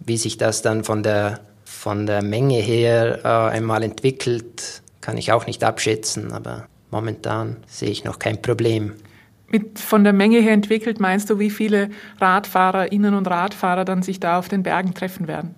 Wie 0.00 0.16
sich 0.16 0.36
das 0.36 0.62
dann 0.62 0.82
von 0.82 1.04
der, 1.04 1.40
von 1.64 2.06
der 2.06 2.22
Menge 2.22 2.58
her 2.58 3.20
äh, 3.22 3.54
einmal 3.54 3.84
entwickelt, 3.84 4.82
kann 5.00 5.16
ich 5.16 5.30
auch 5.30 5.46
nicht 5.46 5.62
abschätzen. 5.62 6.32
Aber 6.32 6.66
momentan 6.90 7.58
sehe 7.68 7.90
ich 7.90 8.02
noch 8.02 8.18
kein 8.18 8.42
Problem. 8.42 8.94
Mit 9.52 9.78
von 9.78 10.02
der 10.02 10.14
Menge 10.14 10.40
her 10.40 10.52
entwickelt 10.52 10.98
meinst 10.98 11.28
du, 11.28 11.38
wie 11.38 11.50
viele 11.50 11.90
Radfahrerinnen 12.20 13.14
und 13.14 13.26
Radfahrer 13.26 13.84
dann 13.84 14.02
sich 14.02 14.18
da 14.18 14.38
auf 14.38 14.48
den 14.48 14.62
Bergen 14.62 14.94
treffen 14.94 15.28
werden? 15.28 15.54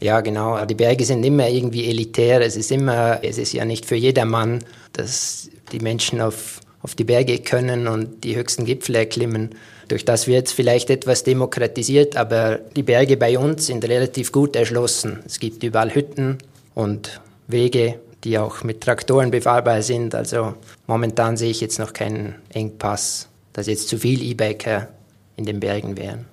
Ja, 0.00 0.20
genau. 0.20 0.64
Die 0.64 0.74
Berge 0.74 1.04
sind 1.04 1.24
immer 1.24 1.48
irgendwie 1.48 1.86
elitär. 1.86 2.40
Es 2.40 2.56
ist 2.56 2.70
immer, 2.70 3.18
es 3.22 3.38
ist 3.38 3.52
ja 3.52 3.64
nicht 3.64 3.84
für 3.84 3.96
jedermann, 3.96 4.62
dass 4.92 5.50
die 5.72 5.80
Menschen 5.80 6.20
auf, 6.20 6.60
auf 6.82 6.94
die 6.94 7.02
Berge 7.02 7.38
können 7.40 7.88
und 7.88 8.22
die 8.22 8.36
höchsten 8.36 8.64
Gipfel 8.64 8.94
erklimmen. 8.94 9.50
Durch 9.88 10.04
das 10.04 10.28
wird 10.28 10.46
es 10.46 10.52
vielleicht 10.52 10.90
etwas 10.90 11.24
demokratisiert, 11.24 12.16
aber 12.16 12.60
die 12.76 12.84
Berge 12.84 13.16
bei 13.16 13.38
uns 13.38 13.66
sind 13.66 13.84
relativ 13.88 14.30
gut 14.30 14.54
erschlossen. 14.54 15.20
Es 15.26 15.40
gibt 15.40 15.64
überall 15.64 15.92
Hütten 15.92 16.38
und 16.74 17.20
Wege 17.48 17.98
die 18.26 18.38
auch 18.38 18.64
mit 18.64 18.80
Traktoren 18.80 19.30
befahrbar 19.30 19.82
sind. 19.82 20.14
Also 20.14 20.54
momentan 20.86 21.36
sehe 21.36 21.50
ich 21.50 21.60
jetzt 21.60 21.78
noch 21.78 21.92
keinen 21.92 22.34
Engpass, 22.50 23.28
dass 23.52 23.68
jetzt 23.68 23.88
zu 23.88 23.98
viel 23.98 24.20
E-Biker 24.20 24.88
in 25.36 25.44
den 25.44 25.60
Bergen 25.60 25.96
wären. 25.96 26.26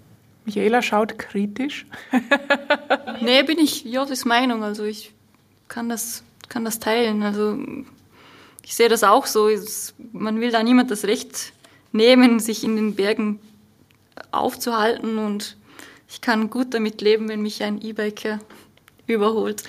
Michaela 0.46 0.82
schaut 0.82 1.20
kritisch. 1.20 1.86
nee, 3.22 3.44
bin 3.44 3.60
ich 3.60 3.86
Josis 3.86 4.26
Meinung. 4.26 4.64
Also 4.64 4.84
ich 4.84 5.14
kann 5.68 5.88
das, 5.88 6.24
kann 6.50 6.66
das 6.66 6.80
teilen. 6.80 7.22
Also 7.22 7.58
ich 8.64 8.76
sehe 8.76 8.90
das 8.90 9.04
auch 9.04 9.28
so. 9.28 9.50
Man 10.12 10.42
will 10.42 10.52
da 10.52 10.64
niemand 10.64 10.90
das 10.90 11.06
Recht 11.06 11.54
nehmen, 11.92 12.40
sich 12.40 12.64
in 12.64 12.76
den 12.76 12.96
Bergen 12.96 13.40
aufzuhalten 14.32 15.20
und 15.20 15.58
ich 16.10 16.22
kann 16.22 16.50
gut 16.50 16.74
damit 16.74 17.02
leben, 17.02 17.30
wenn 17.30 17.42
mich 17.42 17.64
ein 17.64 17.82
E-Biker 17.82 18.40
überholt. 19.06 19.64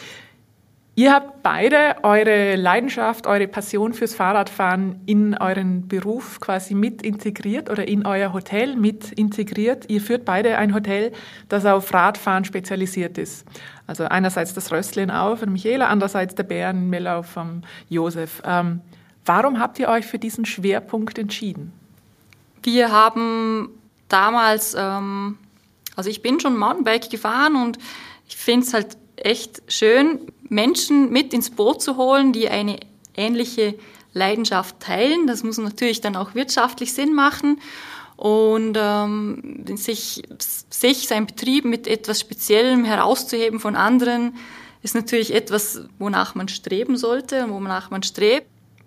Ihr 0.97 1.13
habt 1.13 1.43
beide 1.43 1.97
eure 2.05 2.55
Leidenschaft, 2.55 3.27
eure 3.27 3.49
Passion 3.49 3.95
fürs 3.95 4.15
Fahrradfahren 4.15 5.01
in 5.07 5.37
euren 5.37 5.89
Beruf 5.89 6.39
quasi 6.39 6.75
mit 6.75 7.03
integriert 7.03 7.69
oder 7.69 7.89
in 7.89 8.07
euer 8.07 8.33
Hotel 8.33 8.77
mit 8.77 9.11
integriert. 9.11 9.91
Ihr 9.91 10.01
führt 10.01 10.25
beide 10.25 10.57
ein 10.57 10.73
Hotel, 10.73 11.11
das 11.49 11.67
auf 11.67 11.93
Radfahren 11.93 12.45
spezialisiert 12.45 13.19
ist. 13.19 13.45
Also 13.89 14.05
einerseits 14.05 14.55
das 14.55 14.71
Rösslin 14.71 15.11
auf 15.11 15.41
von 15.41 15.53
Michaela, 15.53 15.89
andererseits 15.89 16.37
der 16.37 16.45
Bärenmellau 16.45 17.23
vom 17.23 17.63
Josef. 17.89 18.41
Ähm, 18.45 18.81
warum 19.25 19.59
habt 19.59 19.81
ihr 19.81 19.89
euch 19.89 20.07
für 20.07 20.21
diesen 20.21 20.45
Schwerpunkt 20.45 21.19
entschieden? 21.19 21.73
Wir 22.63 22.93
haben 22.93 23.69
damals, 24.09 24.77
ähm, 24.79 25.39
also 25.97 26.09
ich 26.09 26.23
bin 26.23 26.39
schon 26.39 26.57
Mountainbike 26.57 27.11
gefahren 27.11 27.57
und 27.57 27.79
ich 28.29 28.37
finde 28.37 28.65
es 28.65 28.73
halt 28.73 28.97
echt 29.17 29.63
schön, 29.69 30.21
Menschen 30.49 31.11
mit 31.11 31.33
ins 31.33 31.51
Boot 31.51 31.83
zu 31.83 31.97
holen, 31.97 32.33
die 32.33 32.49
eine 32.49 32.79
ähnliche 33.17 33.75
Leidenschaft 34.13 34.81
teilen. 34.81 35.27
Das 35.27 35.43
muss 35.43 35.59
natürlich 35.59 36.01
dann 36.01 36.17
auch 36.17 36.35
wirtschaftlich 36.35 36.93
Sinn 36.93 37.15
machen 37.15 37.61
und 38.17 38.79
ähm, 38.81 39.65
sich, 39.77 40.23
sich, 40.71 41.09
sein 41.09 41.27
Betrieb 41.27 41.65
mit 41.65 41.87
etwas 41.87 42.21
Speziellem 42.21 42.85
herauszuheben 42.85 43.59
von 43.61 43.77
anderen, 43.77 44.37
ist 44.83 44.95
natürlich 44.95 45.35
etwas, 45.35 45.83
wonach 45.99 46.35
man 46.35 46.49
streben 46.49 46.97
sollte 46.97 47.45
und 47.45 47.53
wonach 47.53 47.91
man 47.91 48.03
strebt. 48.03 48.47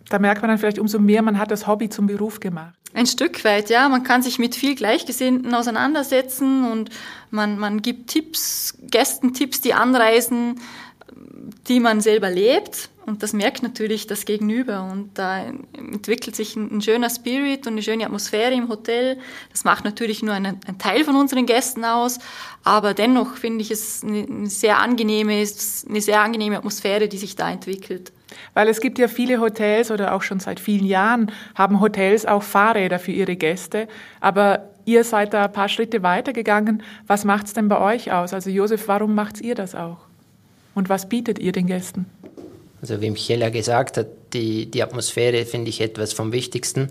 Da 0.09 0.19
merkt 0.19 0.41
man 0.41 0.49
dann 0.49 0.57
vielleicht 0.57 0.79
umso 0.79 0.99
mehr, 0.99 1.21
man 1.21 1.37
hat 1.37 1.51
das 1.51 1.67
Hobby 1.67 1.89
zum 1.89 2.07
Beruf 2.07 2.39
gemacht. 2.39 2.76
Ein 2.93 3.05
Stück 3.05 3.43
weit, 3.43 3.69
ja. 3.69 3.89
Man 3.89 4.03
kann 4.03 4.21
sich 4.21 4.39
mit 4.39 4.55
viel 4.55 4.75
Gleichgesinnten 4.75 5.53
auseinandersetzen 5.53 6.71
und 6.71 6.89
man, 7.29 7.59
man 7.59 7.81
gibt 7.81 8.09
Tipps, 8.09 8.77
Gästentipps, 8.81 9.61
die 9.61 9.73
anreisen, 9.73 10.59
die 11.67 11.79
man 11.79 12.01
selber 12.01 12.29
lebt. 12.29 12.89
Und 13.05 13.23
das 13.23 13.31
merkt 13.31 13.63
natürlich 13.63 14.05
das 14.07 14.25
Gegenüber. 14.25 14.83
Und 14.91 15.17
da 15.17 15.41
entwickelt 15.73 16.35
sich 16.35 16.57
ein, 16.57 16.77
ein 16.77 16.81
schöner 16.81 17.09
Spirit 17.09 17.65
und 17.65 17.73
eine 17.73 17.81
schöne 17.81 18.05
Atmosphäre 18.05 18.53
im 18.53 18.67
Hotel. 18.67 19.17
Das 19.51 19.63
macht 19.63 19.85
natürlich 19.85 20.23
nur 20.23 20.33
einen, 20.33 20.59
einen 20.67 20.77
Teil 20.77 21.05
von 21.05 21.15
unseren 21.15 21.45
Gästen 21.45 21.85
aus. 21.85 22.19
Aber 22.63 22.93
dennoch 22.93 23.37
finde 23.37 23.61
ich 23.61 23.71
es 23.71 24.03
eine, 24.03 24.23
eine 24.23 24.49
sehr 24.49 24.79
angenehme, 24.79 25.33
eine 25.33 26.01
sehr 26.01 26.21
angenehme 26.21 26.57
Atmosphäre, 26.57 27.07
die 27.07 27.17
sich 27.17 27.37
da 27.37 27.49
entwickelt. 27.49 28.11
Weil 28.53 28.67
es 28.67 28.81
gibt 28.81 28.99
ja 28.99 29.07
viele 29.07 29.39
Hotels 29.39 29.91
oder 29.91 30.13
auch 30.13 30.21
schon 30.21 30.39
seit 30.39 30.59
vielen 30.59 30.85
Jahren 30.85 31.31
haben 31.55 31.79
Hotels 31.79 32.25
auch 32.25 32.43
Fahrräder 32.43 32.99
für 32.99 33.11
ihre 33.11 33.35
Gäste. 33.35 33.87
Aber 34.19 34.69
ihr 34.85 35.03
seid 35.03 35.33
da 35.33 35.45
ein 35.45 35.51
paar 35.51 35.69
Schritte 35.69 36.03
weitergegangen. 36.03 36.83
Was 37.07 37.25
macht 37.25 37.47
es 37.47 37.53
denn 37.53 37.67
bei 37.67 37.79
euch 37.79 38.11
aus? 38.11 38.33
Also 38.33 38.49
Josef, 38.49 38.87
warum 38.87 39.15
macht 39.15 39.41
ihr 39.41 39.55
das 39.55 39.75
auch? 39.75 39.99
Und 40.75 40.89
was 40.89 41.09
bietet 41.09 41.39
ihr 41.39 41.51
den 41.51 41.67
Gästen? 41.67 42.05
Also 42.81 43.01
wie 43.01 43.09
Michaela 43.09 43.49
gesagt 43.49 43.97
hat, 43.97 44.07
die, 44.33 44.69
die 44.69 44.83
Atmosphäre 44.83 45.45
finde 45.45 45.69
ich 45.69 45.81
etwas 45.81 46.13
vom 46.13 46.31
Wichtigsten. 46.31 46.89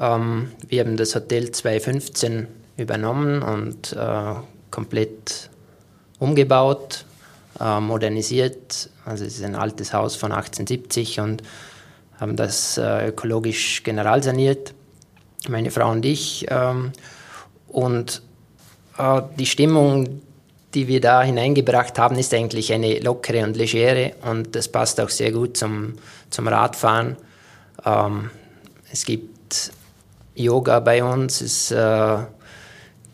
Ähm, 0.00 0.50
wir 0.66 0.80
haben 0.80 0.96
das 0.96 1.14
Hotel 1.14 1.50
2015 1.50 2.46
übernommen 2.76 3.42
und 3.42 3.92
äh, 3.92 4.34
komplett 4.70 5.50
umgebaut 6.18 7.04
äh, 7.60 7.80
modernisiert. 7.80 8.88
Also 9.08 9.24
es 9.24 9.38
ist 9.38 9.44
ein 9.44 9.54
altes 9.54 9.92
Haus 9.92 10.16
von 10.16 10.32
1870 10.32 11.20
und 11.20 11.42
haben 12.20 12.36
das 12.36 12.78
äh, 12.78 13.08
ökologisch 13.08 13.82
generalsaniert, 13.82 14.74
meine 15.48 15.70
Frau 15.70 15.90
und 15.90 16.04
ich. 16.04 16.46
Ähm, 16.50 16.92
und 17.68 18.22
äh, 18.98 19.22
die 19.38 19.46
Stimmung, 19.46 20.20
die 20.74 20.88
wir 20.88 21.00
da 21.00 21.22
hineingebracht 21.22 21.98
haben, 21.98 22.16
ist 22.16 22.34
eigentlich 22.34 22.72
eine 22.72 22.98
lockere 22.98 23.44
und 23.44 23.56
legere 23.56 24.12
und 24.22 24.54
das 24.54 24.68
passt 24.68 25.00
auch 25.00 25.10
sehr 25.10 25.32
gut 25.32 25.56
zum, 25.56 25.94
zum 26.30 26.48
Radfahren. 26.48 27.16
Ähm, 27.84 28.30
es 28.92 29.04
gibt 29.04 29.72
Yoga 30.34 30.80
bei 30.80 31.02
uns, 31.02 31.40
es 31.40 31.70
äh, 31.70 32.18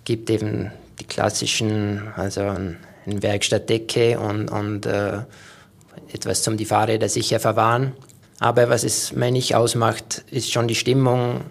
gibt 0.05 0.31
eben 0.31 0.73
die 0.99 1.05
klassischen, 1.05 2.09
also 2.17 2.41
ein 2.41 2.79
eine 3.07 3.23
Werkstattdecke 3.23 4.19
und, 4.19 4.51
und 4.51 4.87
äh, 4.87 5.19
etwas 6.13 6.43
zum 6.43 6.57
die 6.57 6.65
Fahrräder 6.65 7.09
sicher 7.09 7.41
verwahren. 7.41 7.93
Aber 8.41 8.69
was 8.69 8.85
es 8.85 9.13
mir 9.13 9.31
nicht 9.31 9.55
ausmacht, 9.55 10.25
ist 10.31 10.53
schon 10.53 10.69
die 10.69 10.75
Stimmung, 10.75 11.43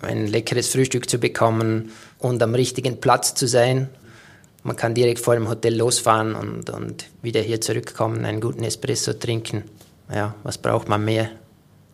ein 0.00 0.26
leckeres 0.26 0.68
Frühstück 0.68 1.08
zu 1.08 1.18
bekommen 1.18 1.92
und 2.18 2.42
am 2.42 2.54
richtigen 2.54 3.00
Platz 3.00 3.34
zu 3.34 3.46
sein. 3.46 3.88
Man 4.64 4.76
kann 4.76 4.94
direkt 4.94 5.20
vor 5.20 5.34
dem 5.34 5.48
Hotel 5.48 5.76
losfahren 5.76 6.34
und, 6.34 6.70
und 6.70 7.06
wieder 7.22 7.40
hier 7.40 7.60
zurückkommen, 7.60 8.24
einen 8.24 8.40
guten 8.40 8.64
Espresso 8.64 9.12
trinken. 9.12 9.64
Ja, 10.12 10.34
was 10.42 10.58
braucht 10.58 10.88
man 10.88 11.04
mehr? 11.04 11.30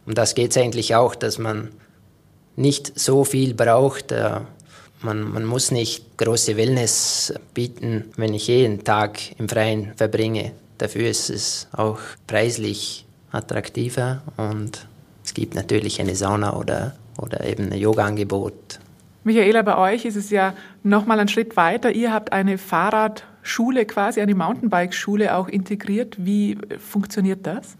Um 0.07 0.15
das 0.15 0.35
geht 0.35 0.51
es 0.53 0.57
eigentlich 0.57 0.95
auch, 0.95 1.15
dass 1.15 1.39
man 1.39 1.69
nicht 2.57 2.99
so 2.99 3.25
viel 3.25 3.55
braucht. 3.55 4.13
Äh, 4.13 4.41
man, 5.03 5.31
man 5.31 5.45
muss 5.45 5.71
nicht 5.71 6.19
große 6.19 6.57
Wellness 6.57 7.33
bieten, 7.55 8.07
wenn 8.17 8.35
ich 8.35 8.49
jeden 8.49 8.85
Tag 8.85 9.19
im 9.39 9.49
Freien 9.49 9.93
verbringe. 9.97 10.53
Dafür 10.79 11.09
ist 11.09 11.29
es 11.29 11.69
auch 11.73 11.99
preislich 12.27 13.07
attraktiver 13.31 14.23
und 14.37 14.87
es 15.25 15.35
gibt 15.35 15.55
natürlich 15.55 16.01
eine 16.01 16.15
Sauna 16.15 16.57
oder, 16.57 16.97
oder 17.19 17.45
eben 17.45 17.73
ein 17.73 17.79
Yoga-Angebot. 17.79 18.81
Michaela, 19.25 19.63
bei 19.63 19.77
euch 19.77 20.05
ist 20.05 20.17
es 20.17 20.31
ja 20.31 20.55
nochmal 20.83 21.19
einen 21.19 21.29
Schritt 21.29 21.57
weiter. 21.57 21.93
Ihr 21.93 22.13
habt 22.13 22.33
eine 22.33 22.57
Fahrradschule 22.57 23.85
quasi, 23.85 24.21
eine 24.21 24.35
Mountainbike-Schule 24.35 25.35
auch 25.35 25.49
integriert. 25.49 26.17
Wie 26.19 26.57
funktioniert 26.79 27.47
das? 27.47 27.77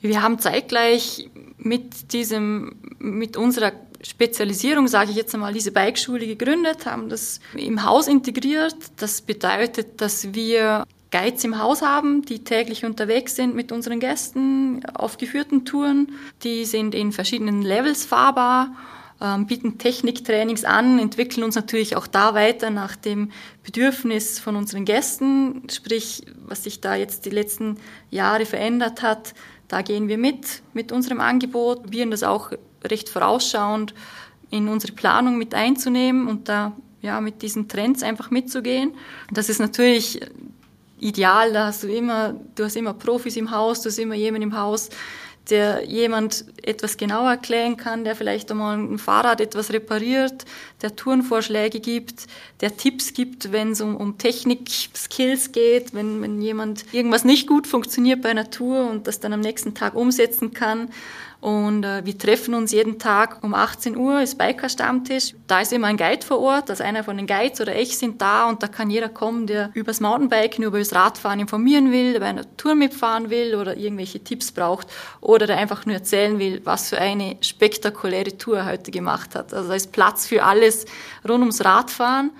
Wir 0.00 0.22
haben 0.22 0.38
zeitgleich 0.38 1.30
mit 1.58 2.12
diesem, 2.12 2.76
mit 2.98 3.36
unserer 3.36 3.72
Spezialisierung, 4.02 4.88
sage 4.88 5.10
ich 5.10 5.16
jetzt 5.16 5.34
einmal, 5.34 5.52
diese 5.52 5.72
Bikeschule 5.72 6.26
gegründet, 6.26 6.86
haben 6.86 7.10
das 7.10 7.38
im 7.54 7.84
Haus 7.84 8.08
integriert. 8.08 8.74
Das 8.96 9.20
bedeutet, 9.20 10.00
dass 10.00 10.32
wir 10.32 10.84
Guides 11.10 11.44
im 11.44 11.58
Haus 11.58 11.82
haben, 11.82 12.22
die 12.22 12.44
täglich 12.44 12.84
unterwegs 12.84 13.36
sind 13.36 13.54
mit 13.54 13.72
unseren 13.72 14.00
Gästen 14.00 14.84
auf 14.94 15.18
geführten 15.18 15.64
Touren. 15.64 16.12
Die 16.42 16.64
sind 16.64 16.94
in 16.94 17.12
verschiedenen 17.12 17.62
Levels 17.62 18.04
fahrbar, 18.04 18.74
ähm, 19.20 19.46
bieten 19.46 19.78
Techniktrainings 19.78 20.64
an, 20.64 20.98
entwickeln 20.98 21.42
uns 21.42 21.56
natürlich 21.56 21.96
auch 21.96 22.06
da 22.06 22.34
weiter 22.34 22.70
nach 22.70 22.96
dem 22.96 23.32
Bedürfnis 23.64 24.38
von 24.38 24.56
unseren 24.56 24.84
Gästen, 24.84 25.64
sprich, 25.70 26.24
was 26.46 26.64
sich 26.64 26.80
da 26.80 26.94
jetzt 26.94 27.26
die 27.26 27.30
letzten 27.30 27.78
Jahre 28.10 28.46
verändert 28.46 29.02
hat. 29.02 29.34
Da 29.68 29.82
gehen 29.82 30.08
wir 30.08 30.16
mit, 30.18 30.62
mit 30.72 30.92
unserem 30.92 31.20
Angebot, 31.20 31.82
probieren 31.82 32.10
das 32.10 32.22
auch 32.22 32.52
recht 32.84 33.08
vorausschauend 33.08 33.94
in 34.50 34.68
unsere 34.68 34.92
Planung 34.92 35.38
mit 35.38 35.54
einzunehmen 35.54 36.26
und 36.26 36.48
da 36.48 36.72
ja 37.02 37.20
mit 37.20 37.42
diesen 37.42 37.68
Trends 37.68 38.02
einfach 38.02 38.30
mitzugehen. 38.30 38.94
Das 39.32 39.48
ist 39.48 39.58
natürlich 39.58 40.20
ideal, 41.00 41.52
da 41.52 41.66
hast 41.66 41.82
du 41.82 41.88
immer, 41.88 42.34
du 42.54 42.64
hast 42.64 42.76
immer 42.76 42.94
Profis 42.94 43.36
im 43.36 43.50
Haus, 43.50 43.82
du 43.82 43.88
hast 43.88 43.98
immer 43.98 44.14
jemanden 44.14 44.50
im 44.50 44.56
Haus, 44.56 44.90
der 45.48 45.84
jemand 45.84 46.44
etwas 46.62 46.96
genauer 46.96 47.30
erklären 47.30 47.76
kann, 47.76 48.04
der 48.04 48.14
vielleicht 48.14 48.50
einmal 48.50 48.78
ein 48.78 48.98
Fahrrad 48.98 49.40
etwas 49.40 49.72
repariert, 49.72 50.44
der 50.82 50.94
Tourenvorschläge 50.94 51.80
gibt, 51.80 52.26
der 52.60 52.76
Tipps 52.76 53.14
gibt, 53.14 53.50
wenn 53.50 53.72
es 53.72 53.80
um, 53.80 53.96
um 53.96 54.18
Technik-Skills 54.18 55.52
geht, 55.52 55.92
wenn, 55.94 56.22
wenn 56.22 56.40
jemand 56.40 56.84
irgendwas 56.92 57.24
nicht 57.24 57.48
gut 57.48 57.66
funktioniert 57.66 58.22
bei 58.22 58.28
einer 58.28 58.50
Tour 58.50 58.88
und 58.88 59.06
das 59.06 59.18
dann 59.20 59.32
am 59.32 59.40
nächsten 59.40 59.74
Tag 59.74 59.94
umsetzen 59.94 60.52
kann. 60.52 60.90
Und 61.40 61.84
äh, 61.84 62.04
wir 62.04 62.18
treffen 62.18 62.52
uns 62.52 62.70
jeden 62.70 62.98
Tag 62.98 63.42
um 63.42 63.54
18 63.54 63.96
Uhr, 63.96 64.20
ist 64.20 64.36
Biker-Stammtisch. 64.36 65.34
Da 65.46 65.60
ist 65.60 65.72
immer 65.72 65.86
ein 65.86 65.96
Guide 65.96 66.24
vor 66.24 66.38
Ort, 66.40 66.68
also 66.68 66.84
einer 66.84 67.02
von 67.02 67.16
den 67.16 67.26
Guides 67.26 67.62
oder 67.62 67.74
ich 67.74 67.96
sind 67.96 68.20
da 68.20 68.46
und 68.46 68.62
da 68.62 68.68
kann 68.68 68.90
jeder 68.90 69.08
kommen, 69.08 69.46
der 69.46 69.70
übers 69.72 70.00
Mountainbiken, 70.00 70.64
über 70.64 70.78
das 70.78 70.94
Radfahren 70.94 71.40
informieren 71.40 71.92
will, 71.92 72.20
bei 72.20 72.26
einer 72.26 72.56
Tour 72.58 72.74
mitfahren 72.74 73.30
will 73.30 73.54
oder 73.54 73.76
irgendwelche 73.76 74.22
Tipps 74.22 74.52
braucht 74.52 74.88
oder 75.22 75.46
der 75.46 75.56
einfach 75.56 75.86
nur 75.86 75.94
erzählen 75.94 76.38
will, 76.38 76.60
was 76.64 76.90
für 76.90 76.98
eine 76.98 77.38
spektakuläre 77.40 78.36
Tour 78.36 78.58
er 78.58 78.66
heute 78.66 78.90
gemacht 78.90 79.34
hat. 79.34 79.54
Also 79.54 79.70
da 79.70 79.74
ist 79.74 79.92
Platz 79.92 80.26
für 80.26 80.44
alles 80.44 80.84
rund 81.26 81.40
ums 81.40 81.64
Radfahren. 81.64 82.32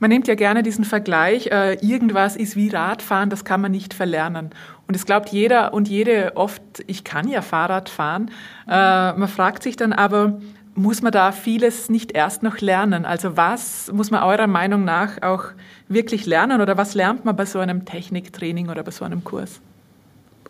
Man 0.00 0.10
nimmt 0.10 0.28
ja 0.28 0.36
gerne 0.36 0.62
diesen 0.62 0.84
Vergleich, 0.84 1.48
äh, 1.48 1.74
irgendwas 1.84 2.36
ist 2.36 2.54
wie 2.54 2.68
Radfahren, 2.68 3.30
das 3.30 3.44
kann 3.44 3.60
man 3.60 3.72
nicht 3.72 3.94
verlernen. 3.94 4.50
Und 4.86 4.94
es 4.94 5.04
glaubt 5.04 5.30
jeder 5.30 5.74
und 5.74 5.88
jede 5.88 6.36
oft, 6.36 6.62
ich 6.86 7.02
kann 7.02 7.28
ja 7.28 7.42
Fahrrad 7.42 7.88
fahren. 7.88 8.30
Äh, 8.68 8.70
man 8.70 9.28
fragt 9.28 9.64
sich 9.64 9.76
dann 9.76 9.92
aber, 9.92 10.40
muss 10.78 11.02
man 11.02 11.10
da 11.10 11.32
vieles 11.32 11.90
nicht 11.90 12.12
erst 12.12 12.44
noch 12.44 12.60
lernen? 12.60 13.04
Also 13.04 13.36
was 13.36 13.90
muss 13.92 14.12
man 14.12 14.22
eurer 14.22 14.46
Meinung 14.46 14.84
nach 14.84 15.20
auch 15.22 15.46
wirklich 15.88 16.24
lernen 16.26 16.60
oder 16.60 16.76
was 16.76 16.94
lernt 16.94 17.24
man 17.24 17.34
bei 17.34 17.44
so 17.44 17.58
einem 17.58 17.84
Techniktraining 17.84 18.68
oder 18.68 18.84
bei 18.84 18.92
so 18.92 19.04
einem 19.04 19.24
Kurs? 19.24 19.60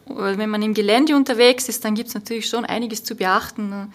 Wenn 0.07 0.51
man 0.51 0.63
im 0.63 0.75
Gelände 0.75 1.17
unterwegs 1.17 1.69
ist, 1.69 1.85
dann 1.85 1.95
gibt 1.95 2.09
es 2.09 2.15
natürlich 2.15 2.49
schon 2.49 2.65
einiges 2.65 3.05
zu 3.05 3.15
beachten. 3.15 3.93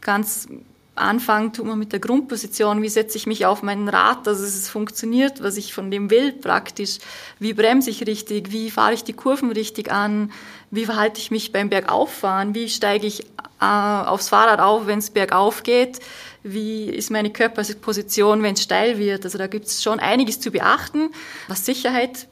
Ganz 0.00 0.48
anfangen 0.96 1.52
tut 1.52 1.66
man 1.66 1.78
mit 1.78 1.92
der 1.92 2.00
Grundposition, 2.00 2.82
wie 2.82 2.88
setze 2.88 3.16
ich 3.16 3.26
mich 3.26 3.46
auf 3.46 3.62
meinen 3.62 3.88
Rad, 3.88 4.26
dass 4.26 4.40
es 4.40 4.68
funktioniert, 4.68 5.42
was 5.42 5.56
ich 5.56 5.72
von 5.72 5.90
dem 5.90 6.10
will 6.10 6.32
praktisch, 6.32 6.98
wie 7.38 7.52
bremse 7.52 7.90
ich 7.90 8.06
richtig, 8.06 8.50
wie 8.50 8.70
fahre 8.70 8.94
ich 8.94 9.04
die 9.04 9.12
Kurven 9.12 9.52
richtig 9.52 9.92
an, 9.92 10.32
wie 10.70 10.86
verhalte 10.86 11.20
ich 11.20 11.30
mich 11.30 11.52
beim 11.52 11.68
Bergauffahren, 11.68 12.54
wie 12.54 12.68
steige 12.68 13.06
ich 13.06 13.24
äh, 13.60 13.64
aufs 13.64 14.28
Fahrrad 14.28 14.60
auf, 14.60 14.86
wenn 14.86 14.98
es 14.98 15.10
bergauf 15.10 15.62
geht, 15.62 16.00
wie 16.42 16.88
ist 16.88 17.10
meine 17.10 17.30
Körperposition, 17.30 18.42
wenn 18.42 18.54
es 18.54 18.62
steil 18.62 18.98
wird. 18.98 19.24
Also 19.24 19.38
da 19.38 19.46
gibt 19.46 19.66
es 19.66 19.82
schon 19.82 20.00
einiges 20.00 20.40
zu 20.40 20.50
beachten, 20.50 21.10
was 21.48 21.66
Sicherheit 21.66 22.26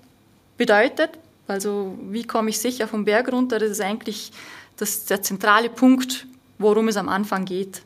bedeutet. 0.56 1.10
Also 1.46 1.98
wie 2.00 2.24
komme 2.24 2.50
ich 2.50 2.58
sicher 2.58 2.88
vom 2.88 3.04
Berg 3.04 3.30
runter, 3.30 3.58
das 3.58 3.70
ist 3.70 3.80
eigentlich 3.80 4.32
das, 4.76 5.04
der 5.04 5.22
zentrale 5.22 5.68
Punkt, 5.68 6.26
worum 6.58 6.88
es 6.88 6.96
am 6.96 7.08
Anfang 7.08 7.44
geht. 7.44 7.82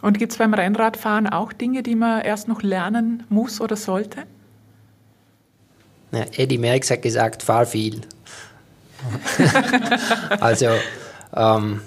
Und 0.00 0.18
gibt 0.18 0.32
es 0.32 0.38
beim 0.38 0.54
Rennradfahren 0.54 1.26
auch 1.26 1.52
Dinge, 1.52 1.82
die 1.82 1.96
man 1.96 2.22
erst 2.22 2.48
noch 2.48 2.62
lernen 2.62 3.24
muss 3.28 3.60
oder 3.60 3.76
sollte? 3.76 4.24
Ja, 6.12 6.24
Eddie 6.36 6.58
Merckx 6.58 6.90
hat 6.90 7.02
gesagt, 7.02 7.42
fahr 7.42 7.66
viel. 7.66 8.00
also 10.40 10.68
ähm, 11.34 11.80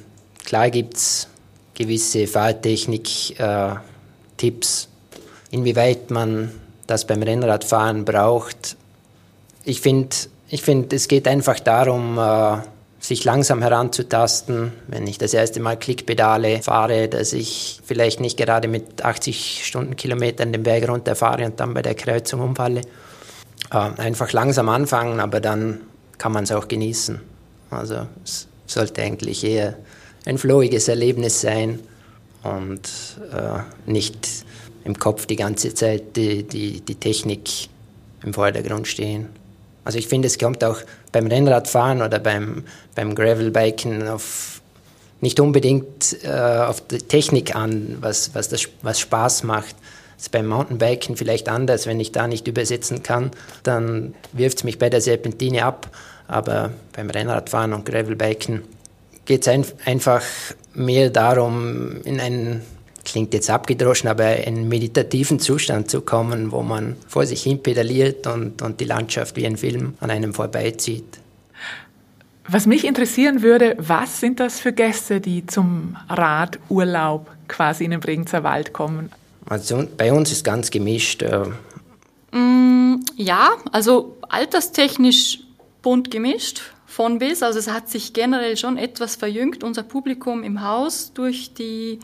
klar 0.45 0.69
gibt 0.69 0.97
es 0.97 1.27
gewisse 1.73 2.27
Fahrtechnik-Tipps, 2.27 4.83
äh, 4.83 5.55
inwieweit 5.55 6.11
man 6.11 6.51
das 6.87 7.07
beim 7.07 7.23
Rennradfahren 7.23 8.03
braucht. 8.05 8.77
Ich 9.63 9.81
finde, 9.81 10.15
ich 10.49 10.61
find, 10.61 10.93
es 10.93 11.07
geht 11.07 11.27
einfach 11.27 11.59
darum, 11.59 12.17
äh, 12.17 12.57
sich 13.01 13.25
langsam 13.25 13.61
heranzutasten. 13.61 14.71
Wenn 14.87 15.07
ich 15.07 15.17
das 15.17 15.33
erste 15.33 15.59
Mal 15.59 15.77
Klickpedale 15.77 16.61
fahre, 16.61 17.09
dass 17.09 17.33
ich 17.33 17.81
vielleicht 17.83 18.19
nicht 18.21 18.37
gerade 18.37 18.67
mit 18.67 19.03
80 19.03 19.65
Stundenkilometern 19.65 20.53
den 20.53 20.63
Berg 20.63 20.87
runterfahre 20.87 21.45
und 21.45 21.59
dann 21.59 21.73
bei 21.73 21.81
der 21.81 21.95
Kreuzung 21.95 22.39
umfalle. 22.41 22.81
Äh, 23.71 23.75
einfach 23.97 24.31
langsam 24.31 24.69
anfangen, 24.69 25.19
aber 25.19 25.39
dann 25.39 25.81
kann 26.19 26.31
man 26.31 26.43
es 26.43 26.51
auch 26.51 26.67
genießen. 26.67 27.19
Also 27.71 28.07
es 28.23 28.47
sollte 28.67 29.01
eigentlich 29.01 29.43
eher 29.43 29.77
ein 30.25 30.37
flowiges 30.37 30.87
Erlebnis 30.87 31.41
sein 31.41 31.79
und 32.43 32.81
äh, 33.33 33.89
nicht 33.91 34.27
im 34.83 34.97
Kopf 34.97 35.25
die 35.25 35.35
ganze 35.35 35.73
Zeit 35.73 36.15
die, 36.15 36.43
die, 36.43 36.81
die 36.81 36.95
Technik 36.95 37.49
im 38.23 38.33
Vordergrund 38.33 38.87
stehen. 38.87 39.29
Also 39.83 39.97
ich 39.97 40.07
finde, 40.07 40.27
es 40.27 40.37
kommt 40.37 40.63
auch 40.63 40.77
beim 41.11 41.27
Rennradfahren 41.27 42.01
oder 42.01 42.19
beim, 42.19 42.63
beim 42.95 43.15
Gravelbiken 43.15 44.07
auf 44.07 44.61
nicht 45.21 45.39
unbedingt 45.39 46.17
äh, 46.23 46.29
auf 46.29 46.81
die 46.81 46.97
Technik 46.97 47.55
an, 47.55 47.97
was, 48.01 48.33
was, 48.33 48.49
das, 48.49 48.67
was 48.81 48.99
Spaß 48.99 49.43
macht. 49.43 49.75
Das 50.15 50.27
ist 50.27 50.31
beim 50.31 50.47
Mountainbiken 50.47 51.15
vielleicht 51.15 51.47
anders. 51.47 51.85
Wenn 51.85 51.99
ich 51.99 52.11
da 52.11 52.27
nicht 52.27 52.47
übersetzen 52.47 53.03
kann, 53.03 53.31
dann 53.63 54.15
wirft 54.33 54.57
es 54.57 54.63
mich 54.63 54.79
bei 54.79 54.89
der 54.89 54.99
Serpentine 54.99 55.63
ab. 55.63 55.89
Aber 56.27 56.71
beim 56.93 57.09
Rennradfahren 57.09 57.73
und 57.73 57.85
Gravelbiken 57.85 58.63
geht 59.25 59.41
es 59.41 59.47
ein, 59.47 59.65
einfach 59.85 60.23
mehr 60.73 61.09
darum, 61.09 62.01
in 62.03 62.19
einen 62.19 62.61
klingt 63.03 63.33
jetzt 63.33 63.49
abgedroschen, 63.49 64.09
aber 64.09 64.37
in 64.37 64.57
einen 64.57 64.69
meditativen 64.69 65.39
Zustand 65.39 65.89
zu 65.89 66.01
kommen, 66.01 66.51
wo 66.51 66.61
man 66.61 66.95
vor 67.07 67.25
sich 67.25 67.43
hin 67.43 67.61
pedaliert 67.61 68.27
und, 68.27 68.61
und 68.61 68.79
die 68.79 68.85
Landschaft 68.85 69.35
wie 69.35 69.45
ein 69.45 69.57
Film 69.57 69.95
an 69.99 70.11
einem 70.11 70.33
vorbeizieht. 70.33 71.19
Was 72.47 72.65
mich 72.65 72.85
interessieren 72.85 73.41
würde, 73.41 73.75
was 73.77 74.19
sind 74.19 74.39
das 74.39 74.59
für 74.59 74.73
Gäste, 74.73 75.21
die 75.21 75.45
zum 75.45 75.95
Radurlaub 76.09 77.29
quasi 77.47 77.85
in 77.85 77.91
den 77.91 77.99
Bregenzer 77.99 78.43
Wald 78.43 78.73
kommen? 78.73 79.11
Also 79.45 79.87
bei 79.97 80.11
uns 80.11 80.31
ist 80.31 80.43
ganz 80.43 80.71
gemischt. 80.71 81.21
Äh 81.21 81.45
mm, 82.35 83.05
ja, 83.15 83.51
also 83.71 84.17
alterstechnisch 84.27 85.39
bunt 85.81 86.11
gemischt 86.11 86.61
von 86.87 87.19
bis. 87.19 87.43
Also 87.43 87.59
es 87.59 87.69
hat 87.69 87.89
sich 87.89 88.13
generell 88.13 88.57
schon 88.57 88.77
etwas 88.77 89.15
verjüngt, 89.15 89.63
unser 89.63 89.83
Publikum 89.83 90.43
im 90.43 90.61
Haus 90.61 91.13
durch 91.13 91.53
die 91.53 91.99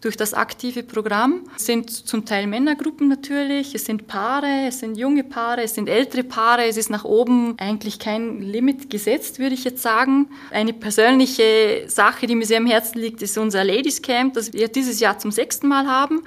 durch 0.00 0.16
das 0.16 0.34
aktive 0.34 0.82
Programm. 0.82 1.42
Sind 1.56 1.90
zum 1.90 2.24
Teil 2.24 2.46
Männergruppen 2.46 3.08
natürlich, 3.08 3.74
es 3.74 3.84
sind 3.84 4.06
Paare, 4.06 4.66
es 4.68 4.80
sind 4.80 4.96
junge 4.96 5.24
Paare, 5.24 5.62
es 5.62 5.74
sind 5.74 5.88
ältere 5.88 6.24
Paare. 6.24 6.66
Es 6.66 6.76
ist 6.76 6.90
nach 6.90 7.04
oben 7.04 7.56
eigentlich 7.58 7.98
kein 7.98 8.40
Limit 8.40 8.90
gesetzt, 8.90 9.38
würde 9.38 9.54
ich 9.54 9.64
jetzt 9.64 9.82
sagen. 9.82 10.30
Eine 10.50 10.72
persönliche 10.72 11.84
Sache, 11.88 12.26
die 12.26 12.36
mir 12.36 12.46
sehr 12.46 12.58
am 12.58 12.66
Herzen 12.66 13.00
liegt, 13.00 13.22
ist 13.22 13.36
unser 13.38 13.64
Ladies 13.64 14.02
Camp, 14.02 14.34
das 14.34 14.52
wir 14.52 14.68
dieses 14.68 15.00
Jahr 15.00 15.18
zum 15.18 15.32
sechsten 15.32 15.66
Mal 15.68 15.86
haben. 15.86 16.22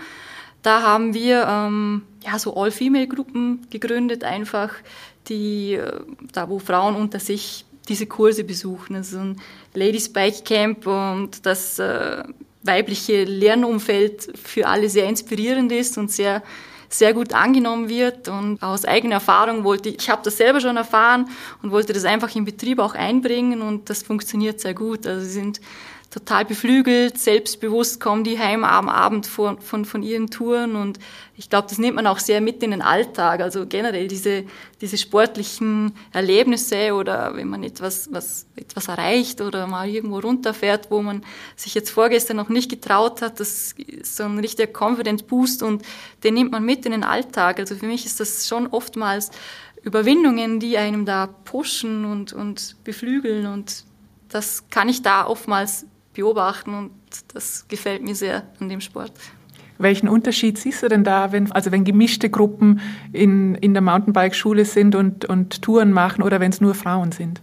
Da 0.62 0.84
haben 0.84 1.14
wir 1.14 1.48
ähm, 1.48 2.04
ja 2.24 2.38
so 2.38 2.56
All-Female-Gruppen 2.56 3.68
gegründet, 3.70 4.24
einfach 4.24 4.74
die 5.28 5.74
äh, 5.74 6.02
da, 6.34 6.50
wo 6.50 6.60
Frauen 6.60 6.96
unter 6.96 7.20
sich 7.20 7.66
diese 7.90 8.06
Kurse 8.06 8.44
besuchen. 8.44 8.96
Also 8.96 9.20
ein 9.20 9.42
Ladies 9.74 10.12
Bike 10.12 10.46
Camp 10.46 10.86
und 10.86 11.46
das 11.46 11.80
äh, 11.80 12.24
weibliche 12.64 13.24
Lernumfeld 13.24 14.38
für 14.42 14.68
alle 14.68 14.90
sehr 14.90 15.08
inspirierend 15.08 15.72
ist 15.72 15.98
und 15.98 16.12
sehr 16.12 16.44
sehr 16.94 17.14
gut 17.14 17.34
angenommen 17.34 17.88
wird 17.88 18.28
und 18.28 18.62
aus 18.62 18.84
eigener 18.86 19.16
Erfahrung 19.16 19.64
wollte 19.64 19.90
ich, 19.90 20.00
ich 20.00 20.10
habe 20.10 20.22
das 20.24 20.38
selber 20.38 20.60
schon 20.60 20.76
erfahren 20.78 21.30
und 21.62 21.72
wollte 21.72 21.94
das 21.94 22.04
einfach 22.04 22.36
im 22.36 22.46
Betrieb 22.46 22.80
auch 22.80 22.96
einbringen 22.96 23.62
und 23.62 23.90
das 23.90 24.04
funktioniert 24.04 24.60
sehr 24.60 24.74
gut. 24.74 25.08
Also 25.08 25.24
sie 25.24 25.32
sind 25.32 25.62
total 26.12 26.44
beflügelt, 26.44 27.18
selbstbewusst 27.18 28.02
kommen 28.02 28.26
die 28.26 28.38
heim 28.38 28.66
am 28.66 28.90
Abend 28.90 29.26
von, 29.26 29.62
von, 29.62 29.86
von 29.86 30.04
ihren 30.04 30.30
Touren 30.30 30.76
und 30.76 31.00
ich 31.38 31.50
glaube, 31.50 31.70
das 31.70 31.78
nimmt 31.78 31.96
man 31.96 32.06
auch 32.06 32.20
sehr 32.20 32.42
mit 32.42 32.62
in 32.62 32.72
den 32.72 32.82
Alltag. 32.82 33.40
Also 33.40 33.66
generell 33.66 34.10
diese, 34.10 34.44
diese 34.82 34.98
sportlichen 34.98 35.96
Erlebnisse 36.12 36.94
oder 36.94 37.36
wenn 37.38 37.48
man 37.48 37.64
etwas, 37.64 38.10
was, 38.12 38.46
etwas 38.58 38.90
erreicht 38.90 39.40
oder 39.40 39.68
mal 39.68 39.88
irgendwo 39.88 40.20
runterfährt, 40.20 40.92
wo 40.92 41.02
man 41.02 41.24
sich 41.56 41.74
jetzt 41.74 41.90
vorgestern 41.90 42.36
noch 42.38 42.50
nicht 42.50 42.70
getraut 42.70 43.22
hat, 43.22 43.40
das 43.40 43.72
ist 43.78 44.18
so 44.18 44.24
ein 44.24 44.38
richtiger 44.38 44.72
Confidence 44.72 45.24
Boost 45.24 45.64
und 45.64 45.82
den 46.26 46.34
nimmt 46.34 46.52
man 46.52 46.66
mit 46.66 46.86
in 46.86 46.92
den 46.92 47.06
Alltag. 47.06 47.58
Also 47.58 47.76
für 47.76 47.88
mich 47.88 48.06
ist 48.06 48.20
das 48.20 48.50
schon 48.50 48.68
oftmals 48.68 49.32
Überwindungen, 49.82 50.60
die 50.60 50.78
einem 50.78 51.06
da 51.06 51.28
pushen 51.28 52.04
und, 52.04 52.34
und 52.34 52.76
beflügeln 52.84 53.48
und 53.48 53.86
das 54.28 54.70
kann 54.70 54.90
ich 54.90 55.02
da 55.02 55.26
oftmals 55.26 55.86
beobachten 56.14 56.74
und 56.74 56.92
das 57.34 57.68
gefällt 57.68 58.04
mir 58.04 58.16
sehr 58.16 58.44
an 58.60 58.70
dem 58.70 58.82
Sport. 58.82 59.14
Welchen 59.78 60.08
Unterschied 60.08 60.60
siehst 60.60 60.84
du 60.84 60.90
denn 60.90 61.04
da, 61.04 61.32
wenn, 61.32 61.52
also 61.52 61.72
wenn 61.72 61.84
gemischte 61.84 62.30
Gruppen 62.30 62.82
in, 63.14 63.56
in 63.56 63.74
der 63.74 63.82
Mountainbike-Schule 63.82 64.66
sind 64.66 64.94
und, 64.94 65.26
und 65.26 65.62
Touren 65.64 65.92
machen 65.92 66.22
oder 66.22 66.40
wenn 66.40 66.52
es 66.52 66.62
nur 66.62 66.76
Frauen 66.76 67.12
sind? 67.12 67.42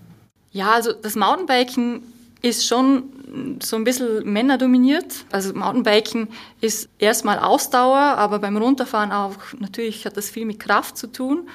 Ja, 0.52 0.72
also 0.72 0.92
das 0.92 1.16
Mountainbiken 1.16 2.02
ist 2.40 2.66
schon 2.66 3.59
so 3.61 3.76
ein 3.76 3.85
bisschen 3.85 4.31
männerdominiert. 4.33 5.24
Also 5.33 5.52
Mountainbiken 5.52 6.28
ist 6.61 6.88
erstmal 6.98 7.38
Ausdauer, 7.38 7.98
aber 7.98 8.38
beim 8.38 8.57
Runterfahren 8.57 9.12
auch 9.12 9.37
natürlich 9.59 10.07
hat 10.07 10.16
das 10.16 10.31
viel 10.31 10.46
mit 10.46 10.61
Kraft 10.61 10.96
zu 10.96 11.09
tun. 11.09 11.48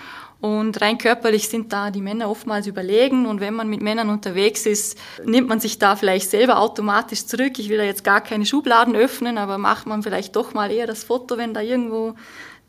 Und 0.43 0.82
rein 0.82 0.97
körperlich 0.97 1.47
sind 1.47 1.71
da 1.71 1.89
die 1.89 2.01
Männer 2.01 2.29
oftmals 2.29 2.67
überlegen. 2.67 3.27
Und 3.27 3.39
wenn 3.39 3.53
man 3.53 3.69
mit 3.69 3.82
Männern 3.82 4.10
unterwegs 4.10 4.65
ist, 4.65 4.97
nimmt 5.23 5.47
man 5.47 5.62
sich 5.62 5.79
da 5.79 5.95
vielleicht 5.95 6.29
selber 6.29 6.60
automatisch 6.60 7.25
zurück. 7.25 7.60
Ich 7.60 7.69
will 7.69 7.77
da 7.77 7.86
jetzt 7.86 8.03
gar 8.03 8.19
keine 8.19 8.45
Schubladen 8.45 8.93
öffnen, 8.93 9.38
aber 9.38 9.58
macht 9.58 9.88
man 9.88 10.03
vielleicht 10.03 10.36
doch 10.36 10.53
mal 10.53 10.69
eher 10.69 10.86
das 10.86 11.06
Foto, 11.06 11.38
wenn 11.38 11.53
da 11.53 11.62
irgendwo 11.62 12.15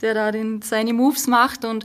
der 0.02 0.14
da 0.14 0.30
den, 0.30 0.62
seine 0.62 0.92
Moves 0.92 1.26
macht. 1.26 1.64
Und 1.64 1.84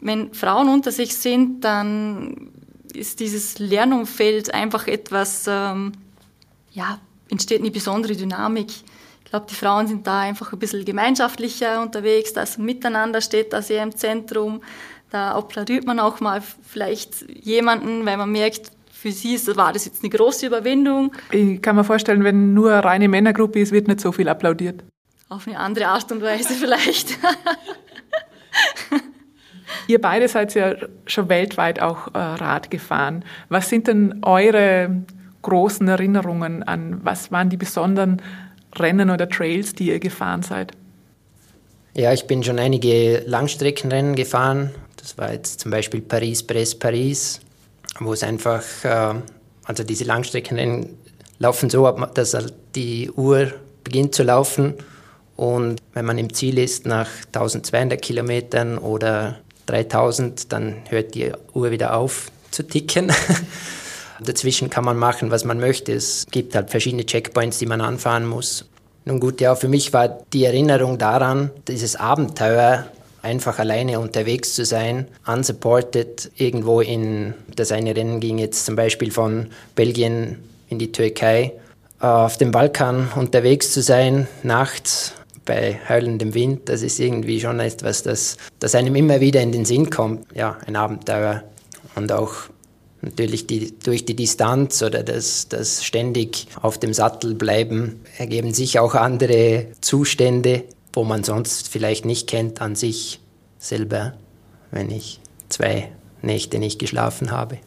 wenn 0.00 0.32
Frauen 0.32 0.70
unter 0.70 0.90
sich 0.90 1.14
sind, 1.14 1.62
dann 1.64 2.50
ist 2.94 3.20
dieses 3.20 3.58
Lernumfeld 3.58 4.54
einfach 4.54 4.86
etwas, 4.86 5.44
ähm, 5.46 5.92
ja, 6.72 6.98
entsteht 7.28 7.60
eine 7.60 7.70
besondere 7.70 8.16
Dynamik. 8.16 8.70
Ich 8.70 9.30
glaube, 9.30 9.46
die 9.50 9.54
Frauen 9.54 9.86
sind 9.86 10.06
da 10.06 10.20
einfach 10.20 10.54
ein 10.54 10.58
bisschen 10.58 10.86
gemeinschaftlicher 10.86 11.82
unterwegs, 11.82 12.32
das 12.32 12.56
Miteinander 12.56 13.20
steht 13.20 13.52
da 13.52 13.60
sehr 13.60 13.82
im 13.82 13.94
Zentrum. 13.94 14.62
Da 15.10 15.32
applaudiert 15.32 15.86
man 15.86 16.00
auch 16.00 16.20
mal 16.20 16.40
vielleicht 16.40 17.28
jemanden, 17.30 18.06
weil 18.06 18.16
man 18.16 18.32
merkt, 18.32 18.72
für 18.90 19.12
sie 19.12 19.34
ist, 19.34 19.54
war 19.56 19.72
das 19.72 19.84
jetzt 19.84 20.02
eine 20.02 20.10
große 20.10 20.46
Überwindung. 20.46 21.12
Ich 21.30 21.62
kann 21.62 21.76
mir 21.76 21.84
vorstellen, 21.84 22.24
wenn 22.24 22.54
nur 22.54 22.72
eine 22.72 22.84
reine 22.84 23.08
Männergruppe 23.08 23.60
ist, 23.60 23.70
wird 23.70 23.88
nicht 23.88 24.00
so 24.00 24.10
viel 24.10 24.28
applaudiert. 24.28 24.82
Auf 25.28 25.46
eine 25.46 25.58
andere 25.58 25.88
Art 25.88 26.10
und 26.10 26.22
Weise 26.22 26.54
vielleicht. 26.54 27.18
Ihr 29.88 30.00
beide 30.00 30.28
seid 30.28 30.54
ja 30.54 30.74
schon 31.06 31.28
weltweit 31.28 31.80
auch 31.80 32.14
äh, 32.14 32.18
Rad 32.18 32.70
gefahren. 32.70 33.24
Was 33.48 33.68
sind 33.68 33.86
denn 33.86 34.20
eure 34.22 35.04
großen 35.42 35.86
Erinnerungen 35.86 36.62
an, 36.64 37.00
was 37.04 37.30
waren 37.30 37.50
die 37.50 37.56
besonderen 37.56 38.20
Rennen 38.74 39.10
oder 39.10 39.28
Trails, 39.28 39.74
die 39.74 39.88
ihr 39.88 40.00
gefahren 40.00 40.42
seid? 40.42 40.72
Ja, 41.94 42.12
ich 42.12 42.26
bin 42.26 42.42
schon 42.42 42.58
einige 42.58 43.22
Langstreckenrennen 43.26 44.16
gefahren, 44.16 44.70
das 45.06 45.16
war 45.18 45.32
jetzt 45.32 45.60
zum 45.60 45.70
Beispiel 45.70 46.00
Paris-Brest-Paris, 46.00 47.38
wo 48.00 48.12
es 48.12 48.24
einfach, 48.24 48.64
äh, 48.82 49.14
also 49.64 49.84
diese 49.84 50.02
Langstreckenrennen 50.02 50.98
laufen 51.38 51.70
so 51.70 51.86
ab, 51.86 52.12
dass 52.16 52.34
halt 52.34 52.52
die 52.74 53.12
Uhr 53.12 53.52
beginnt 53.84 54.16
zu 54.16 54.24
laufen. 54.24 54.74
Und 55.36 55.80
wenn 55.94 56.06
man 56.06 56.18
im 56.18 56.34
Ziel 56.34 56.58
ist 56.58 56.86
nach 56.86 57.08
1200 57.26 58.02
Kilometern 58.02 58.78
oder 58.78 59.38
3000, 59.66 60.52
dann 60.52 60.78
hört 60.88 61.14
die 61.14 61.30
Uhr 61.54 61.70
wieder 61.70 61.96
auf 61.96 62.32
zu 62.50 62.64
ticken. 62.64 63.12
Dazwischen 64.20 64.70
kann 64.70 64.84
man 64.84 64.96
machen, 64.96 65.30
was 65.30 65.44
man 65.44 65.60
möchte. 65.60 65.92
Es 65.92 66.26
gibt 66.32 66.56
halt 66.56 66.70
verschiedene 66.70 67.06
Checkpoints, 67.06 67.58
die 67.58 67.66
man 67.66 67.80
anfahren 67.80 68.26
muss. 68.26 68.64
Nun 69.04 69.20
gut, 69.20 69.40
ja, 69.40 69.54
für 69.54 69.68
mich 69.68 69.92
war 69.92 70.18
die 70.32 70.46
Erinnerung 70.46 70.98
daran, 70.98 71.52
dieses 71.68 71.94
Abenteuer, 71.94 72.86
einfach 73.26 73.58
alleine 73.58 74.00
unterwegs 74.00 74.54
zu 74.54 74.64
sein, 74.64 75.08
unsupported, 75.26 76.30
irgendwo 76.36 76.80
in, 76.80 77.34
das 77.54 77.72
eine 77.72 77.94
Rennen 77.94 78.20
ging 78.20 78.38
jetzt 78.38 78.64
zum 78.64 78.76
Beispiel 78.76 79.10
von 79.10 79.48
Belgien 79.74 80.38
in 80.68 80.78
die 80.78 80.92
Türkei, 80.92 81.52
äh, 82.00 82.06
auf 82.06 82.38
dem 82.38 82.52
Balkan 82.52 83.08
unterwegs 83.16 83.72
zu 83.72 83.82
sein, 83.82 84.26
nachts 84.42 85.12
bei 85.44 85.78
heulendem 85.88 86.34
Wind, 86.34 86.68
das 86.68 86.82
ist 86.82 86.98
irgendwie 86.98 87.40
schon 87.40 87.60
etwas, 87.60 88.02
das, 88.02 88.36
das 88.58 88.74
einem 88.74 88.96
immer 88.96 89.20
wieder 89.20 89.40
in 89.40 89.52
den 89.52 89.64
Sinn 89.64 89.90
kommt. 89.90 90.26
Ja, 90.34 90.58
ein 90.66 90.74
Abenteuer 90.74 91.44
und 91.94 92.10
auch 92.10 92.32
natürlich 93.00 93.46
die, 93.46 93.78
durch 93.78 94.04
die 94.04 94.16
Distanz 94.16 94.82
oder 94.82 95.02
das, 95.02 95.48
das 95.48 95.84
ständig 95.84 96.48
auf 96.60 96.78
dem 96.78 96.92
Sattel 96.92 97.34
bleiben 97.34 98.00
ergeben 98.18 98.52
sich 98.52 98.78
auch 98.78 98.94
andere 98.94 99.66
Zustände, 99.80 100.64
wo 100.96 101.04
man 101.04 101.22
sonst 101.22 101.68
vielleicht 101.68 102.06
nicht 102.06 102.26
kennt 102.26 102.62
an 102.62 102.74
sich 102.74 103.20
selber, 103.58 104.14
wenn 104.70 104.90
ich 104.90 105.20
zwei 105.50 105.92
Nächte 106.22 106.58
nicht 106.58 106.78
geschlafen 106.78 107.30
habe. 107.30 107.58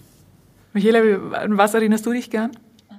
Michaela, 0.74 1.00
an 1.38 1.56
was 1.56 1.76
erinnerst 1.76 2.08
du 2.08 2.12
dich 2.12 2.32
gern? 2.32 2.52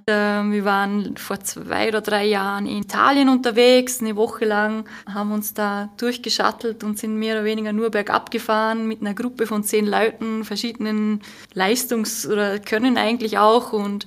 Ähm, 0.06 0.52
wir 0.52 0.64
waren 0.64 1.16
vor 1.16 1.40
zwei 1.40 1.88
oder 1.88 2.00
drei 2.00 2.26
Jahren 2.26 2.66
in 2.66 2.78
Italien 2.78 3.28
unterwegs, 3.28 4.00
eine 4.00 4.14
Woche 4.14 4.44
lang, 4.44 4.84
haben 5.12 5.32
uns 5.32 5.52
da 5.52 5.90
durchgeschattelt 5.98 6.84
und 6.84 6.96
sind 6.96 7.16
mehr 7.16 7.34
oder 7.34 7.44
weniger 7.44 7.72
nur 7.72 7.90
bergab 7.90 8.30
gefahren 8.30 8.86
mit 8.86 9.00
einer 9.00 9.14
Gruppe 9.14 9.46
von 9.46 9.64
zehn 9.64 9.86
Leuten, 9.86 10.44
verschiedenen 10.44 11.22
Leistungs- 11.54 12.26
oder 12.26 12.60
Können 12.60 12.96
eigentlich 12.96 13.38
auch 13.38 13.72
und 13.72 14.06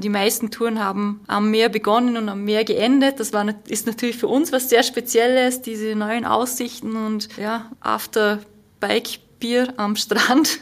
die 0.00 0.10
meisten 0.10 0.50
Touren 0.50 0.78
haben 0.78 1.20
am 1.26 1.50
Meer 1.50 1.70
begonnen 1.70 2.18
und 2.18 2.28
am 2.28 2.44
Meer 2.44 2.64
geendet. 2.64 3.18
Das 3.18 3.32
war, 3.32 3.46
ist 3.66 3.86
natürlich 3.86 4.18
für 4.18 4.28
uns 4.28 4.52
was 4.52 4.68
sehr 4.68 4.82
Spezielles, 4.82 5.62
diese 5.62 5.94
neuen 5.94 6.26
Aussichten 6.26 6.96
und 6.96 7.34
ja, 7.38 7.70
After 7.80 8.40
Bike 8.78 9.20
Bier 9.38 9.72
am 9.78 9.96
Strand. 9.96 10.60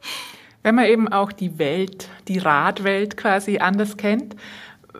Wenn 0.62 0.74
man 0.74 0.84
eben 0.84 1.08
auch 1.08 1.32
die 1.32 1.58
Welt, 1.58 2.08
die 2.28 2.38
Radwelt 2.38 3.16
quasi 3.16 3.58
anders 3.58 3.96
kennt 3.96 4.36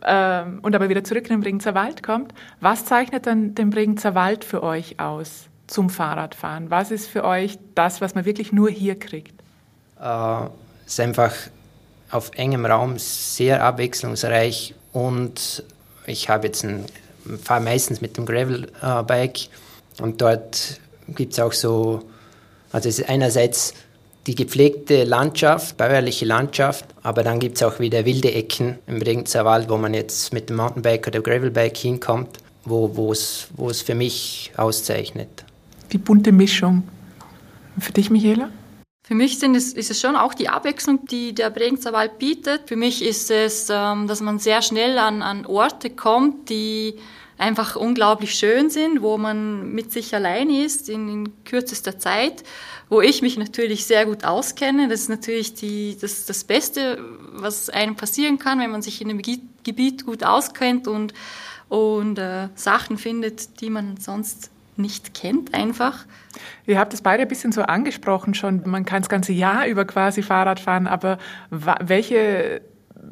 ähm, 0.03 0.61
und 0.63 0.75
aber 0.75 0.89
wieder 0.89 1.05
zurück 1.05 1.25
in 1.25 1.37
den 1.37 1.41
Bregenzer 1.41 1.75
Wald 1.75 2.03
kommt, 2.03 2.33
was 2.61 2.87
zeichnet 2.87 3.27
dann 3.27 3.55
den 3.55 3.69
Bregenzer 3.69 4.15
Wald 4.15 4.45
für 4.45 4.63
euch 4.63 4.99
aus 4.99 5.49
zum 5.67 5.91
Fahrradfahren? 5.91 6.71
Was 6.71 6.91
ist 6.91 7.09
für 7.09 7.25
euch 7.25 7.59
das, 7.75 8.01
was 8.01 8.15
man 8.15 8.25
wirklich 8.25 8.53
nur 8.53 8.71
hier 8.71 8.99
kriegt? 8.99 9.39
Äh, 10.01 10.45
es 10.87 10.95
ist 10.95 11.01
einfach 11.01 11.35
auf 12.11 12.33
engem 12.35 12.67
Raum 12.67 12.99
sehr 12.99 13.63
abwechslungsreich 13.63 14.75
und 14.93 15.63
ich 16.07 16.29
habe 16.29 16.49
jetzt 16.49 16.65
ein, 16.65 16.85
fahre 17.43 17.63
meistens 17.63 18.01
mit 18.01 18.17
dem 18.17 18.27
Gravelbike 18.27 19.49
und 20.01 20.21
dort 20.21 20.81
gibt 21.09 21.33
es 21.35 21.41
auch 21.41 21.53
so, 21.53 22.03
also 22.73 22.89
es 22.89 22.99
ist 22.99 23.09
einerseits 23.09 23.75
die 24.27 24.35
gepflegte 24.35 25.05
Landschaft, 25.05 25.77
bäuerliche 25.77 26.25
Landschaft, 26.25 26.85
aber 27.03 27.23
dann 27.23 27.39
gibt 27.39 27.57
es 27.57 27.63
auch 27.63 27.81
wieder 27.81 28.05
wilde 28.05 28.33
Ecken 28.33 28.79
im 28.87 28.99
Bregenzer 28.99 29.45
Wald, 29.45 29.69
wo 29.69 29.77
man 29.77 29.95
jetzt 29.95 30.33
mit 30.33 30.51
dem 30.51 30.57
Mountainbike 30.57 31.07
oder 31.07 31.21
Gravelbike 31.21 31.77
hinkommt, 31.77 32.39
wo 32.65 33.13
es 33.13 33.49
für 33.83 33.95
mich 33.95 34.53
auszeichnet. 34.57 35.45
Die 35.93 35.99
bunte 35.99 36.33
Mischung. 36.33 36.83
Für 37.79 37.93
dich, 37.93 38.11
Michaela? 38.11 38.51
Für 39.03 39.15
mich 39.15 39.39
sind 39.39 39.55
es, 39.57 39.73
ist 39.73 39.91
es 39.91 40.01
schon 40.01 40.15
auch 40.15 40.35
die 40.35 40.49
Abwechslung, 40.49 41.07
die 41.07 41.35
der 41.35 41.51
Bregenzer 41.51 41.93
Wald 41.93 42.19
bietet. 42.19 42.69
Für 42.69 42.77
mich 42.77 43.03
ist 43.03 43.31
es, 43.31 43.69
ähm, 43.71 44.07
dass 44.07 44.21
man 44.21 44.39
sehr 44.39 44.63
schnell 44.63 44.99
an, 44.99 45.23
an 45.23 45.47
Orte 45.47 45.91
kommt, 45.91 46.49
die 46.49 46.95
einfach 47.41 47.75
unglaublich 47.75 48.35
schön 48.35 48.69
sind, 48.69 49.01
wo 49.01 49.17
man 49.17 49.73
mit 49.73 49.91
sich 49.93 50.15
allein 50.15 50.51
ist 50.51 50.91
in, 50.91 51.09
in 51.09 51.45
kürzester 51.45 51.99
Zeit, 51.99 52.45
wo 52.91 53.01
ich 53.01 53.23
mich 53.23 53.39
natürlich 53.39 53.87
sehr 53.87 54.05
gut 54.05 54.25
auskenne. 54.25 54.89
Das 54.89 55.01
ist 55.01 55.09
natürlich 55.09 55.55
die, 55.55 55.97
das, 55.99 56.27
das 56.27 56.45
Beste, 56.45 57.03
was 57.33 57.71
einem 57.71 57.97
passieren 57.97 58.39
kann, 58.39 58.61
wenn 58.61 58.71
man 58.71 58.83
sich 58.83 59.01
in 59.01 59.09
einem 59.09 59.23
Gebiet 59.65 60.05
gut 60.05 60.23
auskennt 60.23 60.87
und, 60.87 61.15
und 61.71 62.19
äh, 62.19 62.49
Sachen 62.55 62.99
findet, 62.99 63.61
die 63.63 63.71
man 63.71 63.97
sonst 63.97 64.51
nicht 64.77 65.15
kennt 65.15 65.55
einfach. 65.55 66.07
Ihr 66.67 66.79
habt 66.79 66.95
es 66.95 67.03
beide 67.03 67.23
ein 67.23 67.29
bisschen 67.29 67.53
so 67.53 67.63
angesprochen 67.63 68.35
schon. 68.35 68.63
Man 68.67 68.85
kann 68.85 69.03
das 69.03 69.09
ganze 69.09 69.33
Jahr 69.33 69.67
über 69.67 69.85
quasi 69.85 70.23
Fahrrad 70.23 70.61
fahren, 70.61 70.87
aber 70.87 71.19
welche 71.51 72.63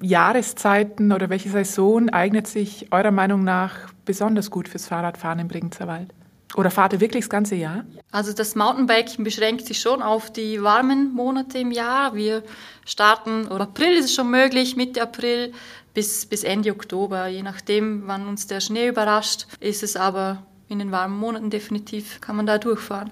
Jahreszeiten 0.00 1.12
oder 1.12 1.28
welche 1.28 1.50
Saison 1.50 2.08
eignet 2.10 2.46
sich 2.46 2.92
eurer 2.92 3.10
Meinung 3.10 3.44
nach 3.44 3.92
besonders 4.04 4.50
gut 4.50 4.68
fürs 4.68 4.86
Fahrradfahren 4.86 5.38
im 5.38 5.48
Bregenzer 5.48 5.86
Wald? 5.86 6.12
Oder 6.56 6.70
fahrt 6.70 6.94
ihr 6.94 7.00
wirklich 7.00 7.24
das 7.24 7.30
ganze 7.30 7.56
Jahr? 7.56 7.84
Also 8.10 8.32
das 8.32 8.54
Mountainbiken 8.54 9.22
beschränkt 9.22 9.66
sich 9.66 9.80
schon 9.80 10.00
auf 10.00 10.32
die 10.32 10.62
warmen 10.62 11.12
Monate 11.12 11.58
im 11.58 11.70
Jahr. 11.70 12.14
Wir 12.14 12.42
starten, 12.86 13.48
oder 13.48 13.64
April 13.64 13.92
ist 13.98 14.06
es 14.06 14.14
schon 14.14 14.30
möglich, 14.30 14.74
Mitte 14.74 15.02
April 15.02 15.52
bis, 15.92 16.24
bis 16.24 16.44
Ende 16.44 16.70
Oktober. 16.70 17.26
Je 17.26 17.42
nachdem, 17.42 18.04
wann 18.06 18.26
uns 18.26 18.46
der 18.46 18.60
Schnee 18.60 18.88
überrascht, 18.88 19.46
ist 19.60 19.82
es 19.82 19.96
aber 19.96 20.42
in 20.68 20.78
den 20.78 20.92
warmen 20.92 21.18
Monaten 21.18 21.50
definitiv 21.50 22.20
kann 22.20 22.36
man 22.36 22.46
da 22.46 22.58
durchfahren. 22.58 23.10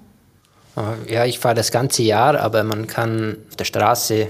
Äh, 0.77 1.13
ja, 1.13 1.25
ich 1.25 1.39
fahre 1.39 1.55
das 1.55 1.71
ganze 1.71 2.03
Jahr, 2.03 2.39
aber 2.39 2.63
man 2.65 2.87
kann 2.87 3.37
auf 3.49 3.57
der 3.57 3.65
Straße, 3.65 4.29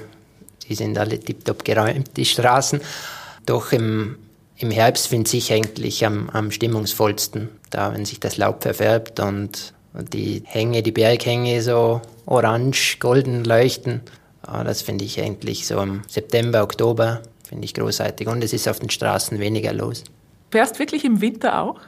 die 0.68 0.74
sind 0.74 0.96
alle 0.98 1.18
tiptop 1.18 1.64
geräumt, 1.64 2.16
die 2.16 2.24
Straßen. 2.24 2.80
Doch 3.44 3.72
im, 3.72 4.16
im 4.56 4.70
Herbst 4.70 5.08
finde 5.08 5.36
ich 5.36 5.52
eigentlich 5.52 6.04
am, 6.04 6.30
am 6.30 6.50
stimmungsvollsten, 6.50 7.48
da 7.70 7.92
wenn 7.92 8.04
sich 8.04 8.20
das 8.20 8.36
Laub 8.36 8.62
verfärbt 8.62 9.20
und, 9.20 9.72
und 9.92 10.12
die 10.12 10.42
Hänge, 10.46 10.82
die 10.82 10.92
Berghänge 10.92 11.62
so 11.62 12.00
orange, 12.26 12.98
golden 12.98 13.44
leuchten. 13.44 14.02
Ah, 14.42 14.62
das 14.62 14.82
finde 14.82 15.04
ich 15.04 15.20
eigentlich 15.20 15.66
so 15.66 15.80
im 15.80 16.02
September, 16.06 16.62
Oktober, 16.62 17.22
finde 17.48 17.64
ich 17.64 17.74
großartig. 17.74 18.28
Und 18.28 18.44
es 18.44 18.52
ist 18.52 18.68
auf 18.68 18.78
den 18.78 18.90
Straßen 18.90 19.40
weniger 19.40 19.72
los. 19.72 20.04
Fährst 20.52 20.78
wirklich 20.78 21.04
im 21.04 21.20
Winter 21.20 21.60
auch? 21.60 21.80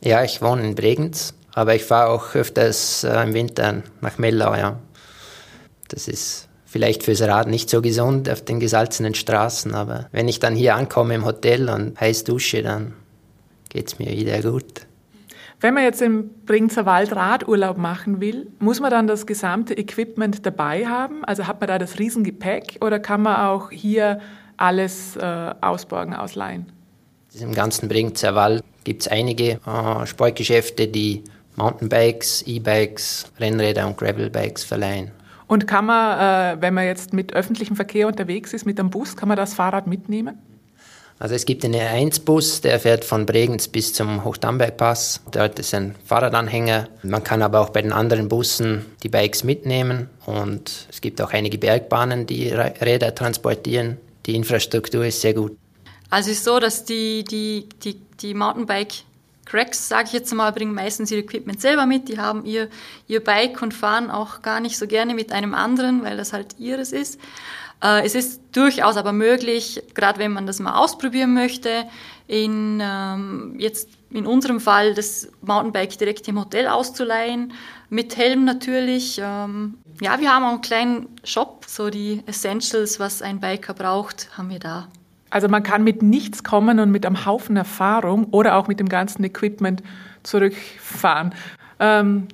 Ja, 0.00 0.22
ich 0.22 0.42
wohne 0.42 0.62
in 0.62 0.74
Bregenz, 0.74 1.34
aber 1.54 1.74
ich 1.74 1.84
fahre 1.84 2.10
auch 2.10 2.34
öfters 2.34 3.04
äh, 3.04 3.22
im 3.22 3.34
Winter 3.34 3.82
nach 4.00 4.18
Mellau, 4.18 4.54
ja. 4.54 4.78
Das 5.88 6.08
ist 6.08 6.48
vielleicht 6.66 7.04
fürs 7.04 7.22
Rad 7.22 7.46
nicht 7.46 7.70
so 7.70 7.80
gesund 7.80 8.28
auf 8.28 8.42
den 8.42 8.60
gesalzenen 8.60 9.14
Straßen, 9.14 9.74
aber 9.74 10.08
wenn 10.12 10.28
ich 10.28 10.40
dann 10.40 10.56
hier 10.56 10.74
ankomme 10.74 11.14
im 11.14 11.24
Hotel 11.24 11.68
und 11.68 12.00
heiß 12.00 12.24
dusche, 12.24 12.62
dann 12.62 12.94
geht 13.68 13.88
es 13.88 13.98
mir 13.98 14.10
wieder 14.10 14.40
gut. 14.42 14.86
Wenn 15.60 15.72
man 15.72 15.84
jetzt 15.84 16.02
im 16.02 16.30
Bregenzer 16.44 16.84
Wald 16.84 17.14
Radurlaub 17.14 17.78
machen 17.78 18.20
will, 18.20 18.48
muss 18.58 18.80
man 18.80 18.90
dann 18.90 19.06
das 19.06 19.24
gesamte 19.24 19.72
Equipment 19.74 20.44
dabei 20.44 20.86
haben? 20.86 21.24
Also 21.24 21.46
hat 21.46 21.60
man 21.60 21.68
da 21.68 21.78
das 21.78 21.98
Riesengepäck 21.98 22.78
oder 22.80 22.98
kann 22.98 23.22
man 23.22 23.36
auch 23.36 23.70
hier 23.70 24.20
alles 24.56 25.16
äh, 25.16 25.54
ausborgen, 25.60 26.14
ausleihen? 26.14 26.66
Im 27.40 27.54
ganzen 27.54 27.88
Bregenzer 27.88 28.34
Wald 28.34 28.62
gibt 28.84 29.02
es 29.02 29.08
einige 29.08 29.60
äh, 29.66 30.06
Sportgeschäfte, 30.06 30.86
die 30.88 31.24
Mountainbikes, 31.56 32.42
E-Bikes, 32.46 33.26
Rennräder 33.38 33.86
und 33.86 33.96
Gravelbikes 33.96 34.64
verleihen. 34.64 35.10
Und 35.46 35.66
kann 35.66 35.86
man, 35.86 36.58
äh, 36.58 36.62
wenn 36.62 36.74
man 36.74 36.84
jetzt 36.84 37.12
mit 37.12 37.34
öffentlichem 37.34 37.76
Verkehr 37.76 38.06
unterwegs 38.06 38.52
ist, 38.52 38.64
mit 38.64 38.80
einem 38.80 38.90
Bus, 38.90 39.16
kann 39.16 39.28
man 39.28 39.36
das 39.36 39.54
Fahrrad 39.54 39.86
mitnehmen? 39.86 40.38
Also 41.18 41.36
es 41.36 41.46
gibt 41.46 41.64
einen 41.64 41.74
1-Bus, 41.74 42.60
der 42.62 42.80
fährt 42.80 43.04
von 43.04 43.24
Bregenz 43.24 43.68
bis 43.68 43.94
zum 43.94 44.24
Hochdambergpass. 44.24 45.20
Dort 45.30 45.58
ist 45.60 45.72
ein 45.72 45.94
Fahrradanhänger. 46.04 46.88
Man 47.04 47.22
kann 47.22 47.40
aber 47.40 47.60
auch 47.60 47.70
bei 47.70 47.82
den 47.82 47.92
anderen 47.92 48.28
Bussen 48.28 48.84
die 49.02 49.08
Bikes 49.08 49.44
mitnehmen. 49.44 50.10
Und 50.26 50.88
es 50.90 51.00
gibt 51.00 51.20
auch 51.22 51.32
einige 51.32 51.56
Bergbahnen, 51.56 52.26
die 52.26 52.48
Räder 52.48 53.14
transportieren. 53.14 53.98
Die 54.26 54.34
Infrastruktur 54.34 55.04
ist 55.06 55.20
sehr 55.20 55.34
gut. 55.34 55.56
Also 56.10 56.30
es 56.30 56.38
ist 56.38 56.44
so, 56.44 56.58
dass 56.58 56.84
die, 56.84 57.22
die, 57.24 57.68
die, 57.82 58.00
die 58.24 58.34
Mountainbike-Cracks, 58.34 59.88
sage 59.88 60.08
ich 60.08 60.12
jetzt 60.12 60.34
mal, 60.34 60.50
bringen 60.50 60.74
meistens 60.74 61.10
ihr 61.10 61.18
Equipment 61.18 61.60
selber 61.60 61.86
mit. 61.86 62.08
Die 62.08 62.18
haben 62.18 62.44
ihr, 62.44 62.68
ihr 63.06 63.22
Bike 63.22 63.62
und 63.62 63.72
fahren 63.72 64.10
auch 64.10 64.42
gar 64.42 64.58
nicht 64.58 64.76
so 64.76 64.86
gerne 64.86 65.14
mit 65.14 65.30
einem 65.30 65.54
anderen, 65.54 66.02
weil 66.02 66.16
das 66.16 66.32
halt 66.32 66.58
ihres 66.58 66.92
ist. 66.92 67.20
Äh, 67.82 68.04
es 68.04 68.14
ist 68.14 68.40
durchaus 68.52 68.96
aber 68.96 69.12
möglich, 69.12 69.82
gerade 69.94 70.18
wenn 70.18 70.32
man 70.32 70.46
das 70.46 70.58
mal 70.58 70.74
ausprobieren 70.74 71.34
möchte, 71.34 71.84
in, 72.26 72.80
ähm, 72.82 73.54
jetzt 73.58 73.90
in 74.10 74.26
unserem 74.26 74.60
Fall 74.60 74.94
das 74.94 75.28
Mountainbike 75.42 75.98
direkt 75.98 76.26
im 76.28 76.40
Hotel 76.40 76.68
auszuleihen, 76.68 77.52
mit 77.90 78.16
Helm 78.16 78.44
natürlich. 78.44 79.20
Ähm, 79.22 79.74
ja, 80.00 80.18
wir 80.18 80.34
haben 80.34 80.44
auch 80.44 80.52
einen 80.52 80.60
kleinen 80.62 81.08
Shop, 81.22 81.64
so 81.66 81.90
die 81.90 82.22
Essentials, 82.26 82.98
was 82.98 83.22
ein 83.22 83.40
Biker 83.40 83.74
braucht, 83.74 84.30
haben 84.38 84.50
wir 84.50 84.58
da. 84.58 84.88
Also 85.34 85.48
man 85.48 85.64
kann 85.64 85.82
mit 85.82 86.00
nichts 86.00 86.44
kommen 86.44 86.78
und 86.78 86.92
mit 86.92 87.04
einem 87.04 87.26
Haufen 87.26 87.56
Erfahrung 87.56 88.26
oder 88.26 88.54
auch 88.54 88.68
mit 88.68 88.78
dem 88.78 88.88
ganzen 88.88 89.24
Equipment 89.24 89.82
zurückfahren. 90.22 91.34
Ähm, 91.80 92.28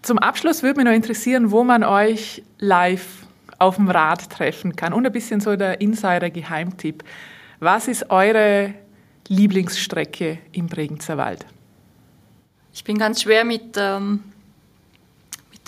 zum 0.00 0.18
Abschluss 0.18 0.62
würde 0.62 0.78
mich 0.78 0.86
noch 0.86 0.94
interessieren, 0.94 1.50
wo 1.50 1.64
man 1.64 1.84
euch 1.84 2.42
live 2.58 3.26
auf 3.58 3.76
dem 3.76 3.90
Rad 3.90 4.30
treffen 4.30 4.74
kann 4.74 4.94
und 4.94 5.04
ein 5.04 5.12
bisschen 5.12 5.40
so 5.40 5.54
der 5.54 5.82
Insider-Geheimtipp. 5.82 7.04
Was 7.58 7.88
ist 7.88 8.10
eure 8.10 8.72
Lieblingsstrecke 9.28 10.38
im 10.52 10.66
Bregenzer 10.66 11.18
Wald? 11.18 11.44
Ich 12.72 12.84
bin 12.84 12.96
ganz 12.96 13.20
schwer 13.20 13.44
mit, 13.44 13.76
ähm, 13.76 14.20
mit 14.20 14.39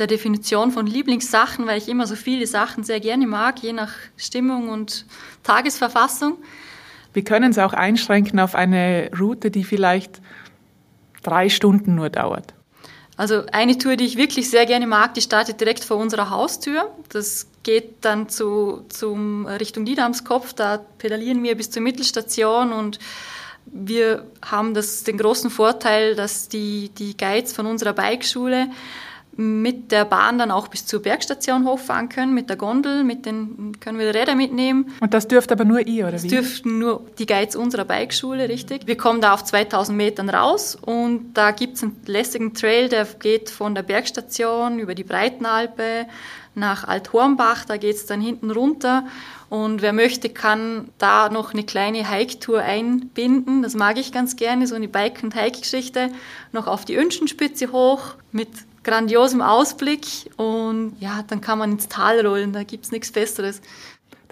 der 0.02 0.08
Definition 0.08 0.72
von 0.72 0.84
Lieblingssachen, 0.84 1.66
weil 1.68 1.78
ich 1.78 1.88
immer 1.88 2.08
so 2.08 2.16
viele 2.16 2.48
Sachen 2.48 2.82
sehr 2.82 2.98
gerne 2.98 3.24
mag, 3.24 3.62
je 3.62 3.72
nach 3.72 3.92
Stimmung 4.16 4.68
und 4.68 5.06
Tagesverfassung. 5.44 6.38
Wir 7.12 7.22
können 7.22 7.52
es 7.52 7.58
auch 7.58 7.72
einschränken 7.72 8.40
auf 8.40 8.56
eine 8.56 9.10
Route, 9.16 9.52
die 9.52 9.62
vielleicht 9.62 10.20
drei 11.22 11.48
Stunden 11.48 11.94
nur 11.94 12.10
dauert. 12.10 12.52
Also 13.16 13.44
eine 13.52 13.78
Tour, 13.78 13.94
die 13.94 14.04
ich 14.04 14.16
wirklich 14.16 14.50
sehr 14.50 14.66
gerne 14.66 14.88
mag, 14.88 15.14
die 15.14 15.20
startet 15.20 15.60
direkt 15.60 15.84
vor 15.84 15.98
unserer 15.98 16.30
Haustür. 16.30 16.90
Das 17.10 17.46
geht 17.62 18.04
dann 18.04 18.28
zu, 18.28 18.84
zum 18.88 19.46
Richtung 19.46 19.84
Niedamskopf. 19.84 20.52
Da 20.54 20.78
pedalieren 20.98 21.44
wir 21.44 21.54
bis 21.56 21.70
zur 21.70 21.82
Mittelstation 21.82 22.72
und 22.72 22.98
wir 23.66 24.26
haben 24.44 24.74
das, 24.74 25.04
den 25.04 25.18
großen 25.18 25.50
Vorteil, 25.50 26.16
dass 26.16 26.48
die, 26.48 26.90
die 26.98 27.16
Guides 27.16 27.52
von 27.52 27.66
unserer 27.66 27.92
Bikeschule 27.92 28.68
mit 29.36 29.92
der 29.92 30.04
Bahn 30.04 30.38
dann 30.38 30.50
auch 30.50 30.68
bis 30.68 30.86
zur 30.86 31.00
Bergstation 31.00 31.66
hochfahren 31.66 32.08
können, 32.08 32.34
mit 32.34 32.50
der 32.50 32.56
Gondel, 32.56 33.02
mit 33.02 33.24
den 33.24 33.78
können 33.80 33.98
wir 33.98 34.12
die 34.12 34.18
Räder 34.18 34.34
mitnehmen. 34.34 34.92
Und 35.00 35.14
das 35.14 35.26
dürft 35.26 35.50
aber 35.52 35.64
nur 35.64 35.86
ihr, 35.86 36.04
oder 36.04 36.12
das 36.12 36.24
wie? 36.24 36.28
Das 36.28 36.38
dürften 36.38 36.78
nur 36.78 37.02
die 37.18 37.26
Guides 37.26 37.56
unserer 37.56 37.84
Bikeschule, 37.84 38.48
richtig. 38.48 38.86
Wir 38.86 38.96
kommen 38.96 39.20
da 39.20 39.32
auf 39.32 39.44
2000 39.44 39.96
Metern 39.96 40.28
raus 40.28 40.76
und 40.80 41.32
da 41.34 41.50
gibt 41.50 41.76
es 41.76 41.82
einen 41.82 41.96
lässigen 42.06 42.52
Trail, 42.52 42.88
der 42.88 43.06
geht 43.06 43.48
von 43.48 43.74
der 43.74 43.82
Bergstation 43.82 44.78
über 44.78 44.94
die 44.94 45.04
Breitenalpe 45.04 46.06
nach 46.54 46.84
Althornbach, 46.86 47.64
da 47.64 47.78
geht 47.78 47.96
es 47.96 48.04
dann 48.04 48.20
hinten 48.20 48.50
runter 48.50 49.04
und 49.52 49.82
wer 49.82 49.92
möchte, 49.92 50.30
kann 50.30 50.88
da 50.96 51.28
noch 51.28 51.52
eine 51.52 51.62
kleine 51.62 52.08
Hike-Tour 52.08 52.62
einbinden. 52.62 53.62
Das 53.62 53.74
mag 53.74 53.98
ich 53.98 54.10
ganz 54.10 54.36
gerne, 54.36 54.66
so 54.66 54.74
eine 54.74 54.88
Bike- 54.88 55.22
und 55.22 55.34
Hike-Geschichte. 55.34 56.08
Noch 56.52 56.66
auf 56.66 56.86
die 56.86 56.96
Önschenspitze 56.96 57.70
hoch 57.70 58.14
mit 58.30 58.48
grandiosem 58.84 59.40
Ausblick 59.40 60.06
und 60.36 60.96
ja, 61.00 61.22
dann 61.26 61.40
kann 61.40 61.58
man 61.58 61.72
ins 61.72 61.88
Tal 61.88 62.24
rollen, 62.26 62.52
da 62.52 62.62
gibt 62.62 62.84
es 62.84 62.92
nichts 62.92 63.12
Besseres. 63.12 63.60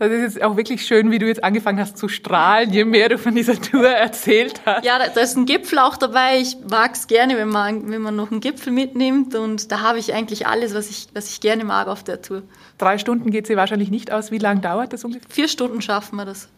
Das 0.00 0.10
ist 0.10 0.22
jetzt 0.22 0.42
auch 0.42 0.56
wirklich 0.56 0.86
schön, 0.86 1.10
wie 1.10 1.18
du 1.18 1.26
jetzt 1.26 1.44
angefangen 1.44 1.78
hast 1.78 1.98
zu 1.98 2.08
strahlen, 2.08 2.72
je 2.72 2.86
mehr 2.86 3.10
du 3.10 3.18
von 3.18 3.34
dieser 3.34 3.60
Tour 3.60 3.86
erzählt 3.86 4.62
hast. 4.64 4.82
Ja, 4.82 4.98
da 4.98 5.20
ist 5.20 5.36
ein 5.36 5.44
Gipfel 5.44 5.78
auch 5.78 5.98
dabei. 5.98 6.40
Ich 6.40 6.56
mag 6.70 6.94
es 6.94 7.06
gerne, 7.06 7.36
wenn 7.36 7.50
man, 7.50 7.90
wenn 7.90 8.00
man 8.00 8.16
noch 8.16 8.30
einen 8.30 8.40
Gipfel 8.40 8.72
mitnimmt. 8.72 9.34
Und 9.34 9.70
da 9.70 9.80
habe 9.80 9.98
ich 9.98 10.14
eigentlich 10.14 10.46
alles, 10.46 10.74
was 10.74 10.88
ich, 10.88 11.08
was 11.12 11.28
ich 11.28 11.42
gerne 11.42 11.64
mag 11.64 11.86
auf 11.86 12.02
der 12.02 12.22
Tour. 12.22 12.44
Drei 12.78 12.96
Stunden 12.96 13.30
geht 13.30 13.46
sie 13.46 13.56
wahrscheinlich 13.56 13.90
nicht 13.90 14.10
aus. 14.10 14.30
Wie 14.30 14.38
lange 14.38 14.62
dauert 14.62 14.94
das 14.94 15.04
ungefähr? 15.04 15.28
Vier 15.28 15.48
Stunden 15.48 15.82
schaffen 15.82 16.16
wir 16.16 16.24
das. 16.24 16.48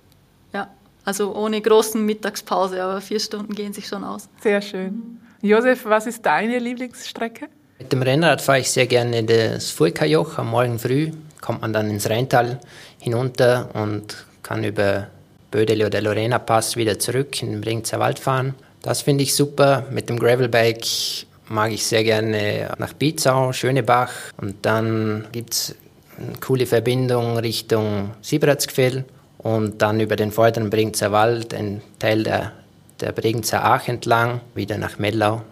Ja, 0.53 0.69
also 1.05 1.35
ohne 1.35 1.61
großen 1.61 2.07
Mittagspause, 2.07 2.81
aber 2.81 3.01
vier 3.01 3.19
Stunden 3.19 3.57
gehen 3.57 3.73
sich 3.73 3.89
schon 3.89 4.05
aus. 4.05 4.29
Sehr 4.41 4.63
schön. 4.63 5.21
Josef, 5.41 5.85
was 5.85 6.07
ist 6.07 6.25
deine 6.25 6.61
Lieblingsstrecke? 6.61 7.49
Mit 7.83 7.91
dem 7.91 8.03
Rennrad 8.03 8.41
fahre 8.41 8.61
ich 8.61 8.71
sehr 8.71 8.87
gerne 8.87 9.25
das 9.25 9.73
Fulkajoch 9.73 10.39
am 10.39 10.51
Morgen 10.51 10.79
früh. 10.79 11.11
Kommt 11.41 11.63
man 11.63 11.73
dann 11.73 11.91
ins 11.91 12.09
Rheintal 12.09 12.61
hinunter 13.01 13.71
und 13.75 14.25
kann 14.45 14.63
über 14.63 15.09
Bödeli 15.51 15.85
oder 15.85 16.01
Lorena 16.01 16.39
Pass 16.39 16.77
wieder 16.77 17.01
zurück 17.01 17.43
in 17.43 17.51
den 17.51 17.61
Bregenzer 17.61 17.99
Wald 17.99 18.21
fahren. 18.21 18.55
Das 18.83 19.03
finde 19.03 19.25
ich 19.25 19.35
super. 19.35 19.85
Mit 19.91 20.09
dem 20.09 20.21
Gravelbike 20.21 21.27
mag 21.49 21.73
ich 21.73 21.85
sehr 21.85 22.05
gerne 22.05 22.73
nach 22.79 22.93
Bizau, 22.93 23.53
Schönebach 23.53 24.13
und 24.41 24.65
dann 24.65 25.27
gibt 25.33 25.53
es 25.53 25.75
eine 26.19 26.39
coole 26.39 26.67
Verbindung 26.67 27.37
Richtung 27.39 28.13
Siebratsgfell 28.23 29.05
und 29.39 29.83
dann 29.83 29.99
über 29.99 30.15
den 30.15 30.31
vorderen 30.31 30.71
Bregenzer 30.71 31.11
Wald, 31.11 31.53
ein 31.53 31.83
Teil 31.99 32.23
der, 32.23 32.53
der 33.01 33.11
Bregenzer 33.11 33.65
Ach 33.65 33.89
entlang, 33.89 34.41
wieder 34.55 34.79
nach 34.79 35.01
Mellau. 35.01 35.43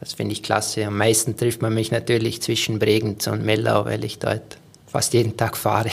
Das 0.00 0.14
finde 0.14 0.32
ich 0.32 0.42
klasse. 0.42 0.86
Am 0.86 0.96
meisten 0.96 1.36
trifft 1.36 1.62
man 1.62 1.74
mich 1.74 1.90
natürlich 1.90 2.42
zwischen 2.42 2.78
Bregenz 2.78 3.26
und 3.26 3.44
Mellau, 3.44 3.84
weil 3.84 4.02
ich 4.04 4.18
dort 4.18 4.56
fast 4.86 5.12
jeden 5.12 5.36
Tag 5.36 5.56
fahre. 5.56 5.90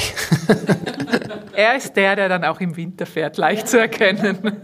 er 1.54 1.76
ist 1.76 1.94
der, 1.96 2.16
der 2.16 2.30
dann 2.30 2.46
auch 2.46 2.60
im 2.62 2.76
Winter 2.76 3.06
fährt, 3.06 3.38
leicht 3.38 3.68
zu 3.68 3.80
erkennen. 3.80 4.60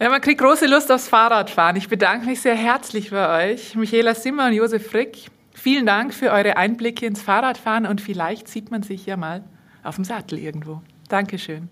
Ja, 0.00 0.10
man 0.10 0.20
kriegt 0.20 0.40
große 0.40 0.66
Lust 0.66 0.92
aufs 0.92 1.08
Fahrradfahren. 1.08 1.74
Ich 1.74 1.88
bedanke 1.88 2.26
mich 2.26 2.40
sehr 2.40 2.54
herzlich 2.54 3.10
bei 3.10 3.50
euch, 3.50 3.74
Michaela 3.74 4.14
Simmer 4.14 4.46
und 4.46 4.52
Josef 4.52 4.88
Frick. 4.88 5.26
Vielen 5.52 5.86
Dank 5.86 6.14
für 6.14 6.30
eure 6.30 6.56
Einblicke 6.56 7.04
ins 7.04 7.20
Fahrradfahren 7.20 7.84
und 7.84 8.00
vielleicht 8.00 8.46
sieht 8.46 8.70
man 8.70 8.84
sich 8.84 9.06
ja 9.06 9.16
mal 9.16 9.42
auf 9.82 9.96
dem 9.96 10.04
Sattel 10.04 10.38
irgendwo. 10.38 10.82
Dankeschön. 11.08 11.68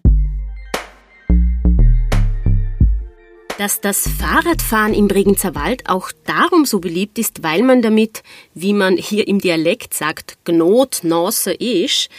Dass 3.59 3.81
das 3.81 4.07
Fahrradfahren 4.07 4.93
im 4.93 5.09
Bregenzer 5.09 5.55
Wald 5.55 5.89
auch 5.89 6.13
darum 6.27 6.67
so 6.67 6.79
beliebt 6.79 7.19
ist, 7.19 7.43
weil 7.43 7.63
man 7.63 7.81
damit, 7.81 8.23
wie 8.53 8.75
man 8.75 8.99
hier 8.99 9.27
im 9.27 9.41
Dialekt 9.41 9.95
sagt, 9.95 10.37
Gnot 10.45 11.01
Nase 11.05 11.55
ist, 11.55 12.11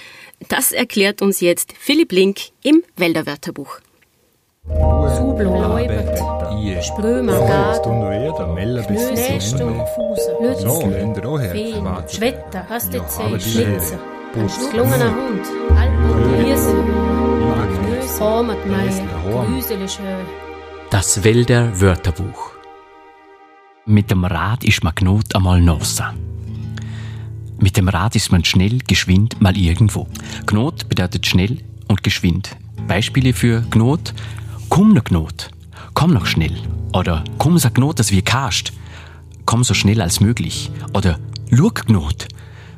das 0.50 0.72
erklärt 0.72 1.22
uns 1.22 1.40
jetzt 1.40 1.74
Philipp 1.78 2.12
Link 2.12 2.40
im 2.64 2.84
Wälderwörterbuch. 2.96 3.80
Subläubert, 4.66 6.18
Sprömer, 6.84 7.40
Knöstung, 7.46 8.02
Lützel, 10.42 11.52
Feen, 11.52 11.88
Schwetter, 12.10 12.68
Hastezei, 12.68 13.40
Schlitzer, 13.40 14.00
Gelungener 14.72 15.16
Hund, 15.16 15.46
Alpen, 15.70 16.46
Wiese, 16.46 16.76
Hormatmeier, 18.20 19.46
Grüsele 19.46 19.88
schön. 19.88 20.47
Das 20.90 21.26
Wälder 21.26 21.82
Wörterbuch. 21.82 22.52
Mit 23.86 24.10
dem 24.10 24.24
Rad 24.24 24.64
ist 24.64 24.86
man 24.86 24.96
Gnot 24.96 25.36
einmal 25.36 25.62
nosa. 25.62 26.14
Mit 27.60 27.76
dem 27.76 27.90
Rad 27.90 28.16
ist 28.16 28.32
man 28.32 28.46
schnell, 28.46 28.80
geschwind, 28.88 29.42
mal 29.42 29.58
irgendwo. 29.58 30.08
Gnot 30.46 30.88
bedeutet 30.88 31.26
schnell 31.28 31.58
und 31.90 32.04
geschwind. 32.04 32.56
Beispiele 32.88 33.34
für 33.34 33.66
Gnot. 33.70 34.14
Komm 34.70 34.94
noch 34.94 35.04
Gnot. 35.04 35.50
Komm 35.94 36.14
noch 36.14 36.26
schnell. 36.26 36.56
Oder 36.94 37.26
komm 37.38 37.58
sag 37.58 37.76
Gnot, 37.76 38.00
dass 38.00 38.14
wir 38.14 38.22
kascht. 38.22 38.72
Komm 39.44 39.66
so 39.66 39.74
schnell 39.74 40.02
als 40.02 40.22
möglich. 40.22 40.72
Oder 40.94 41.20
lurk 41.50 41.88
Gnot. 41.88 42.30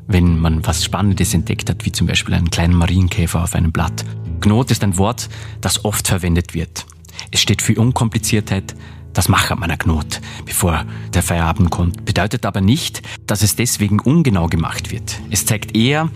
Wenn 0.07 0.39
man 0.39 0.65
was 0.65 0.83
Spannendes 0.83 1.35
entdeckt 1.35 1.69
hat, 1.69 1.85
wie 1.85 1.91
zum 1.91 2.07
Beispiel 2.07 2.33
einen 2.33 2.49
kleinen 2.49 2.73
Marienkäfer 2.73 3.43
auf 3.43 3.53
einem 3.53 3.71
Blatt. 3.71 4.03
Gnot 4.41 4.71
ist 4.71 4.83
ein 4.83 4.97
Wort, 4.97 5.29
das 5.61 5.85
oft 5.85 6.07
verwendet 6.07 6.55
wird. 6.55 6.87
Es 7.31 7.41
steht 7.41 7.61
für 7.61 7.79
Unkompliziertheit. 7.79 8.75
Das 9.13 9.27
macht 9.27 9.57
man 9.57 9.77
Knot, 9.77 10.21
bevor 10.45 10.85
der 11.13 11.23
Feierabend 11.23 11.71
kommt. 11.71 12.05
Bedeutet 12.05 12.45
aber 12.45 12.61
nicht, 12.61 13.01
dass 13.25 13.41
es 13.41 13.55
deswegen 13.55 13.99
ungenau 13.99 14.47
gemacht 14.47 14.91
wird. 14.91 15.19
Es 15.29 15.45
zeigt 15.45 15.75
eher, 15.75 16.09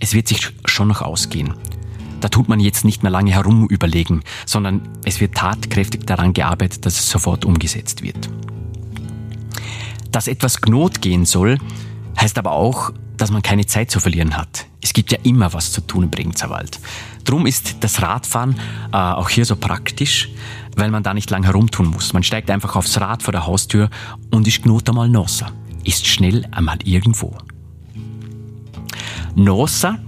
es 0.00 0.14
wird 0.14 0.28
sich 0.28 0.52
schon 0.64 0.88
noch 0.88 1.02
ausgehen. 1.02 1.54
Da 2.20 2.28
tut 2.28 2.48
man 2.48 2.60
jetzt 2.60 2.84
nicht 2.84 3.02
mehr 3.02 3.12
lange 3.12 3.32
herum 3.32 3.66
überlegen, 3.68 4.22
sondern 4.46 4.82
es 5.04 5.20
wird 5.20 5.34
tatkräftig 5.34 6.06
daran 6.06 6.32
gearbeitet, 6.32 6.84
dass 6.86 6.98
es 6.98 7.08
sofort 7.08 7.44
umgesetzt 7.44 8.02
wird. 8.02 8.28
Dass 10.10 10.26
etwas 10.26 10.60
Gnot 10.60 11.00
gehen 11.00 11.26
soll, 11.26 11.58
heißt 12.18 12.38
aber 12.38 12.52
auch, 12.52 12.92
dass 13.16 13.30
man 13.30 13.42
keine 13.42 13.66
Zeit 13.66 13.90
zu 13.90 14.00
verlieren 14.00 14.36
hat. 14.36 14.66
Es 14.80 14.92
gibt 14.92 15.12
ja 15.12 15.18
immer 15.22 15.52
was 15.52 15.72
zu 15.72 15.80
tun 15.80 16.04
im 16.04 16.10
Bregenzer 16.10 16.50
Wald. 16.50 16.80
Drum 17.28 17.44
ist 17.44 17.76
das 17.80 18.00
Radfahren 18.00 18.58
äh, 18.90 18.96
auch 18.96 19.28
hier 19.28 19.44
so 19.44 19.54
praktisch, 19.54 20.30
weil 20.76 20.90
man 20.90 21.02
da 21.02 21.12
nicht 21.12 21.28
lang 21.28 21.42
herumtun 21.42 21.88
muss. 21.88 22.14
Man 22.14 22.22
steigt 22.22 22.50
einfach 22.50 22.74
aufs 22.74 22.98
Rad 22.98 23.22
vor 23.22 23.32
der 23.32 23.46
Haustür 23.46 23.90
und 24.30 24.48
ist 24.48 24.62
gnot 24.62 24.88
einmal 24.88 25.10
Nossa. 25.10 25.50
Ist 25.84 26.06
schnell 26.06 26.46
einmal 26.52 26.78
irgendwo. 26.84 27.36
Nossa, 29.34 29.98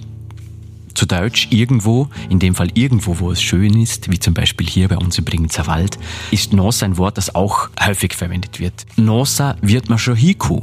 zu 0.94 1.04
Deutsch 1.04 1.48
irgendwo, 1.50 2.08
in 2.30 2.38
dem 2.38 2.54
Fall 2.54 2.70
irgendwo, 2.72 3.18
wo 3.18 3.30
es 3.30 3.42
schön 3.42 3.78
ist, 3.78 4.10
wie 4.10 4.18
zum 4.18 4.32
Beispiel 4.32 4.66
hier 4.66 4.88
bei 4.88 4.96
uns 4.96 5.18
im 5.18 5.26
Bregenzer 5.26 5.66
Wald, 5.66 5.98
ist 6.30 6.54
Nossa 6.54 6.86
ein 6.86 6.96
Wort, 6.96 7.18
das 7.18 7.34
auch 7.34 7.68
häufig 7.84 8.14
verwendet 8.14 8.60
wird. 8.60 8.86
Nossa 8.96 9.56
wird 9.60 9.90
man 9.90 9.98
schon 9.98 10.16
hiku. 10.16 10.62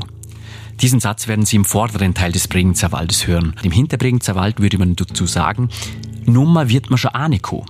Diesen 0.81 0.99
Satz 0.99 1.27
werden 1.27 1.45
Sie 1.45 1.55
im 1.55 1.65
vorderen 1.65 2.13
Teil 2.13 2.31
des 2.31 2.47
Bregenzer 2.47 2.91
Waldes 2.91 3.25
hören. 3.25 3.55
Im 3.63 3.71
Hinterbregenzer 3.71 4.35
Wald 4.35 4.59
würde 4.59 4.77
man 4.77 4.95
dazu 4.95 5.25
sagen, 5.25 5.69
Nummer 6.27 6.67
wird 6.67 6.89
man 6.89 6.97
schon 6.97 7.11
Aniko. 7.11 7.65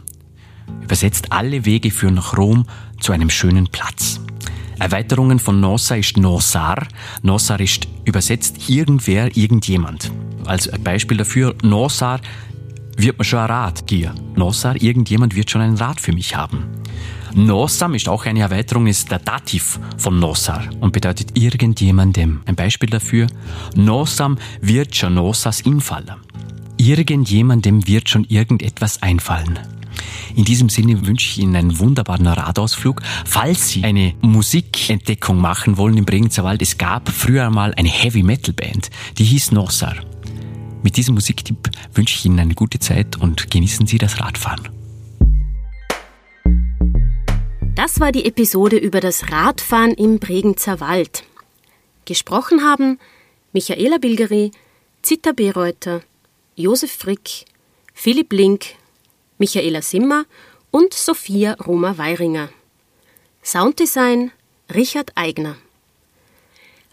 Übersetzt 0.82 1.32
alle 1.32 1.64
Wege 1.64 1.91
führen 1.91 2.16
nach 2.16 2.36
Rom 2.36 2.66
zu 2.99 3.14
einem 3.14 3.30
schönen 3.30 3.68
Platz. 3.68 4.20
Erweiterungen 4.80 5.38
von 5.38 5.60
Nossa 5.60 5.95
ist 5.95 6.18
Nosar. 6.18 6.88
Nosar 7.22 7.60
ist 7.60 7.88
übersetzt 8.03 8.68
irgendwer, 8.68 9.36
irgendjemand. 9.38 10.12
Als 10.45 10.70
Beispiel 10.84 11.18
dafür, 11.18 11.55
Nosar 11.62 12.20
wird 12.97 13.18
man 13.20 13.26
schon 13.26 13.39
ein 13.39 13.45
Rad 13.45 13.86
gier. 13.86 14.16
Nosar, 14.36 14.76
irgendjemand 14.82 15.36
wird 15.36 15.51
schon 15.51 15.62
ein 15.62 15.76
Rad 15.76 16.01
für 16.01 16.14
mich 16.14 16.36
haben. 16.36 16.66
Nosam 17.36 17.93
ist 17.93 18.10
auch 18.10 18.26
eine 18.26 18.39
Erweiterung, 18.39 18.88
ist 18.88 19.12
der 19.12 19.20
Dativ 19.20 19.80
von 19.97 20.18
Nosar 20.20 20.64
und 20.80 20.93
bedeutet 20.93 21.38
irgendjemandem. 21.38 22.41
Ein 22.45 22.55
Beispiel 22.55 22.89
dafür, 22.89 23.28
Nosam 23.76 24.39
wird 24.62 24.95
schon 24.95 25.14
Nosas 25.14 25.62
infallen. 25.62 26.27
Irgendjemandem 26.78 27.88
wird 27.88 28.10
schon 28.10 28.24
irgendetwas 28.26 29.02
einfallen. 29.02 29.60
In 30.36 30.46
diesem 30.46 30.70
Sinne 30.70 31.08
wünsche 31.08 31.28
ich 31.28 31.40
Ihnen 31.40 31.56
einen 31.56 31.80
wunderbaren 31.80 32.28
Radausflug. 32.28 33.02
Falls 33.26 33.70
Sie 33.70 33.84
eine 33.84 34.14
Musikentdeckung 34.22 35.38
machen 35.38 35.78
wollen 35.78 35.98
im 35.98 36.06
Bregenzer 36.06 36.44
Wald, 36.44 36.62
es 36.62 36.78
gab 36.78 37.10
früher 37.10 37.50
mal 37.50 37.74
eine 37.74 37.90
Heavy 37.90 38.22
Metal 38.22 38.54
Band, 38.54 38.90
die 39.18 39.24
hieß 39.24 39.52
Nosar. 39.52 39.96
Mit 40.84 40.96
diesem 40.96 41.16
Musiktipp 41.16 41.70
wünsche 41.96 42.16
ich 42.16 42.26
Ihnen 42.26 42.40
eine 42.40 42.54
gute 42.54 42.80
Zeit 42.80 43.18
und 43.18 43.50
genießen 43.50 43.88
Sie 43.88 43.98
das 43.98 44.20
Radfahren. 44.20 44.70
Das 47.76 48.00
war 48.00 48.12
die 48.12 48.26
Episode 48.26 48.78
über 48.78 49.00
das 49.00 49.32
Radfahren 49.32 49.92
im 49.92 50.20
Bregenzer 50.20 50.80
Wald. 50.80 51.24
Gesprochen 52.06 52.62
haben 52.64 53.00
Michaela 53.54 53.98
Bilgeri, 53.98 54.52
Zita 55.02 55.32
Bereuter, 55.32 56.02
Josef 56.60 56.91
Frick, 56.91 57.45
Philipp 57.93 58.34
Link, 58.34 58.74
Michaela 59.38 59.84
Simmer 59.84 60.26
und 60.72 60.91
Sophia 60.91 61.53
Roma-Weiringer. 61.53 62.49
Sounddesign 63.43 64.32
Richard 64.74 65.12
Eigner. 65.14 65.58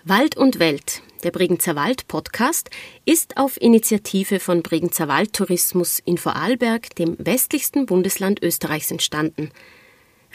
Wald 0.04 0.36
und 0.36 0.58
Welt, 0.58 1.00
der 1.22 1.30
Bregenzer 1.30 1.76
Wald 1.76 2.06
Podcast, 2.08 2.68
ist 3.06 3.38
auf 3.38 3.58
Initiative 3.58 4.38
von 4.38 4.62
Bregenzer 4.62 5.08
Wald 5.08 5.32
Tourismus 5.32 5.98
in 5.98 6.18
Vorarlberg, 6.18 6.94
dem 6.96 7.16
westlichsten 7.18 7.86
Bundesland 7.86 8.42
Österreichs, 8.42 8.90
entstanden. 8.90 9.50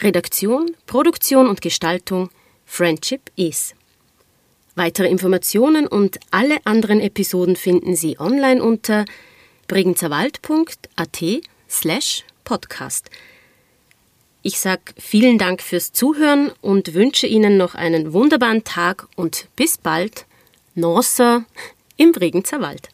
Redaktion, 0.00 0.74
Produktion 0.86 1.46
und 1.46 1.60
Gestaltung 1.60 2.30
Friendship 2.64 3.30
is. 3.36 3.76
Weitere 4.80 5.08
Informationen 5.08 5.86
und 5.86 6.18
alle 6.30 6.56
anderen 6.64 7.02
Episoden 7.02 7.54
finden 7.54 7.94
Sie 7.94 8.18
online 8.18 8.62
unter 8.62 9.04
bregenzerwald.at 9.68 11.22
slash 11.68 12.24
podcast. 12.44 13.10
Ich 14.40 14.58
sage 14.58 14.80
vielen 14.96 15.36
Dank 15.36 15.60
fürs 15.60 15.92
Zuhören 15.92 16.50
und 16.62 16.94
wünsche 16.94 17.26
Ihnen 17.26 17.58
noch 17.58 17.74
einen 17.74 18.14
wunderbaren 18.14 18.64
Tag 18.64 19.06
und 19.16 19.48
bis 19.54 19.76
bald. 19.76 20.24
Norsa 20.74 21.44
im 21.98 22.12
Bregenzer 22.12 22.62
Wald. 22.62 22.88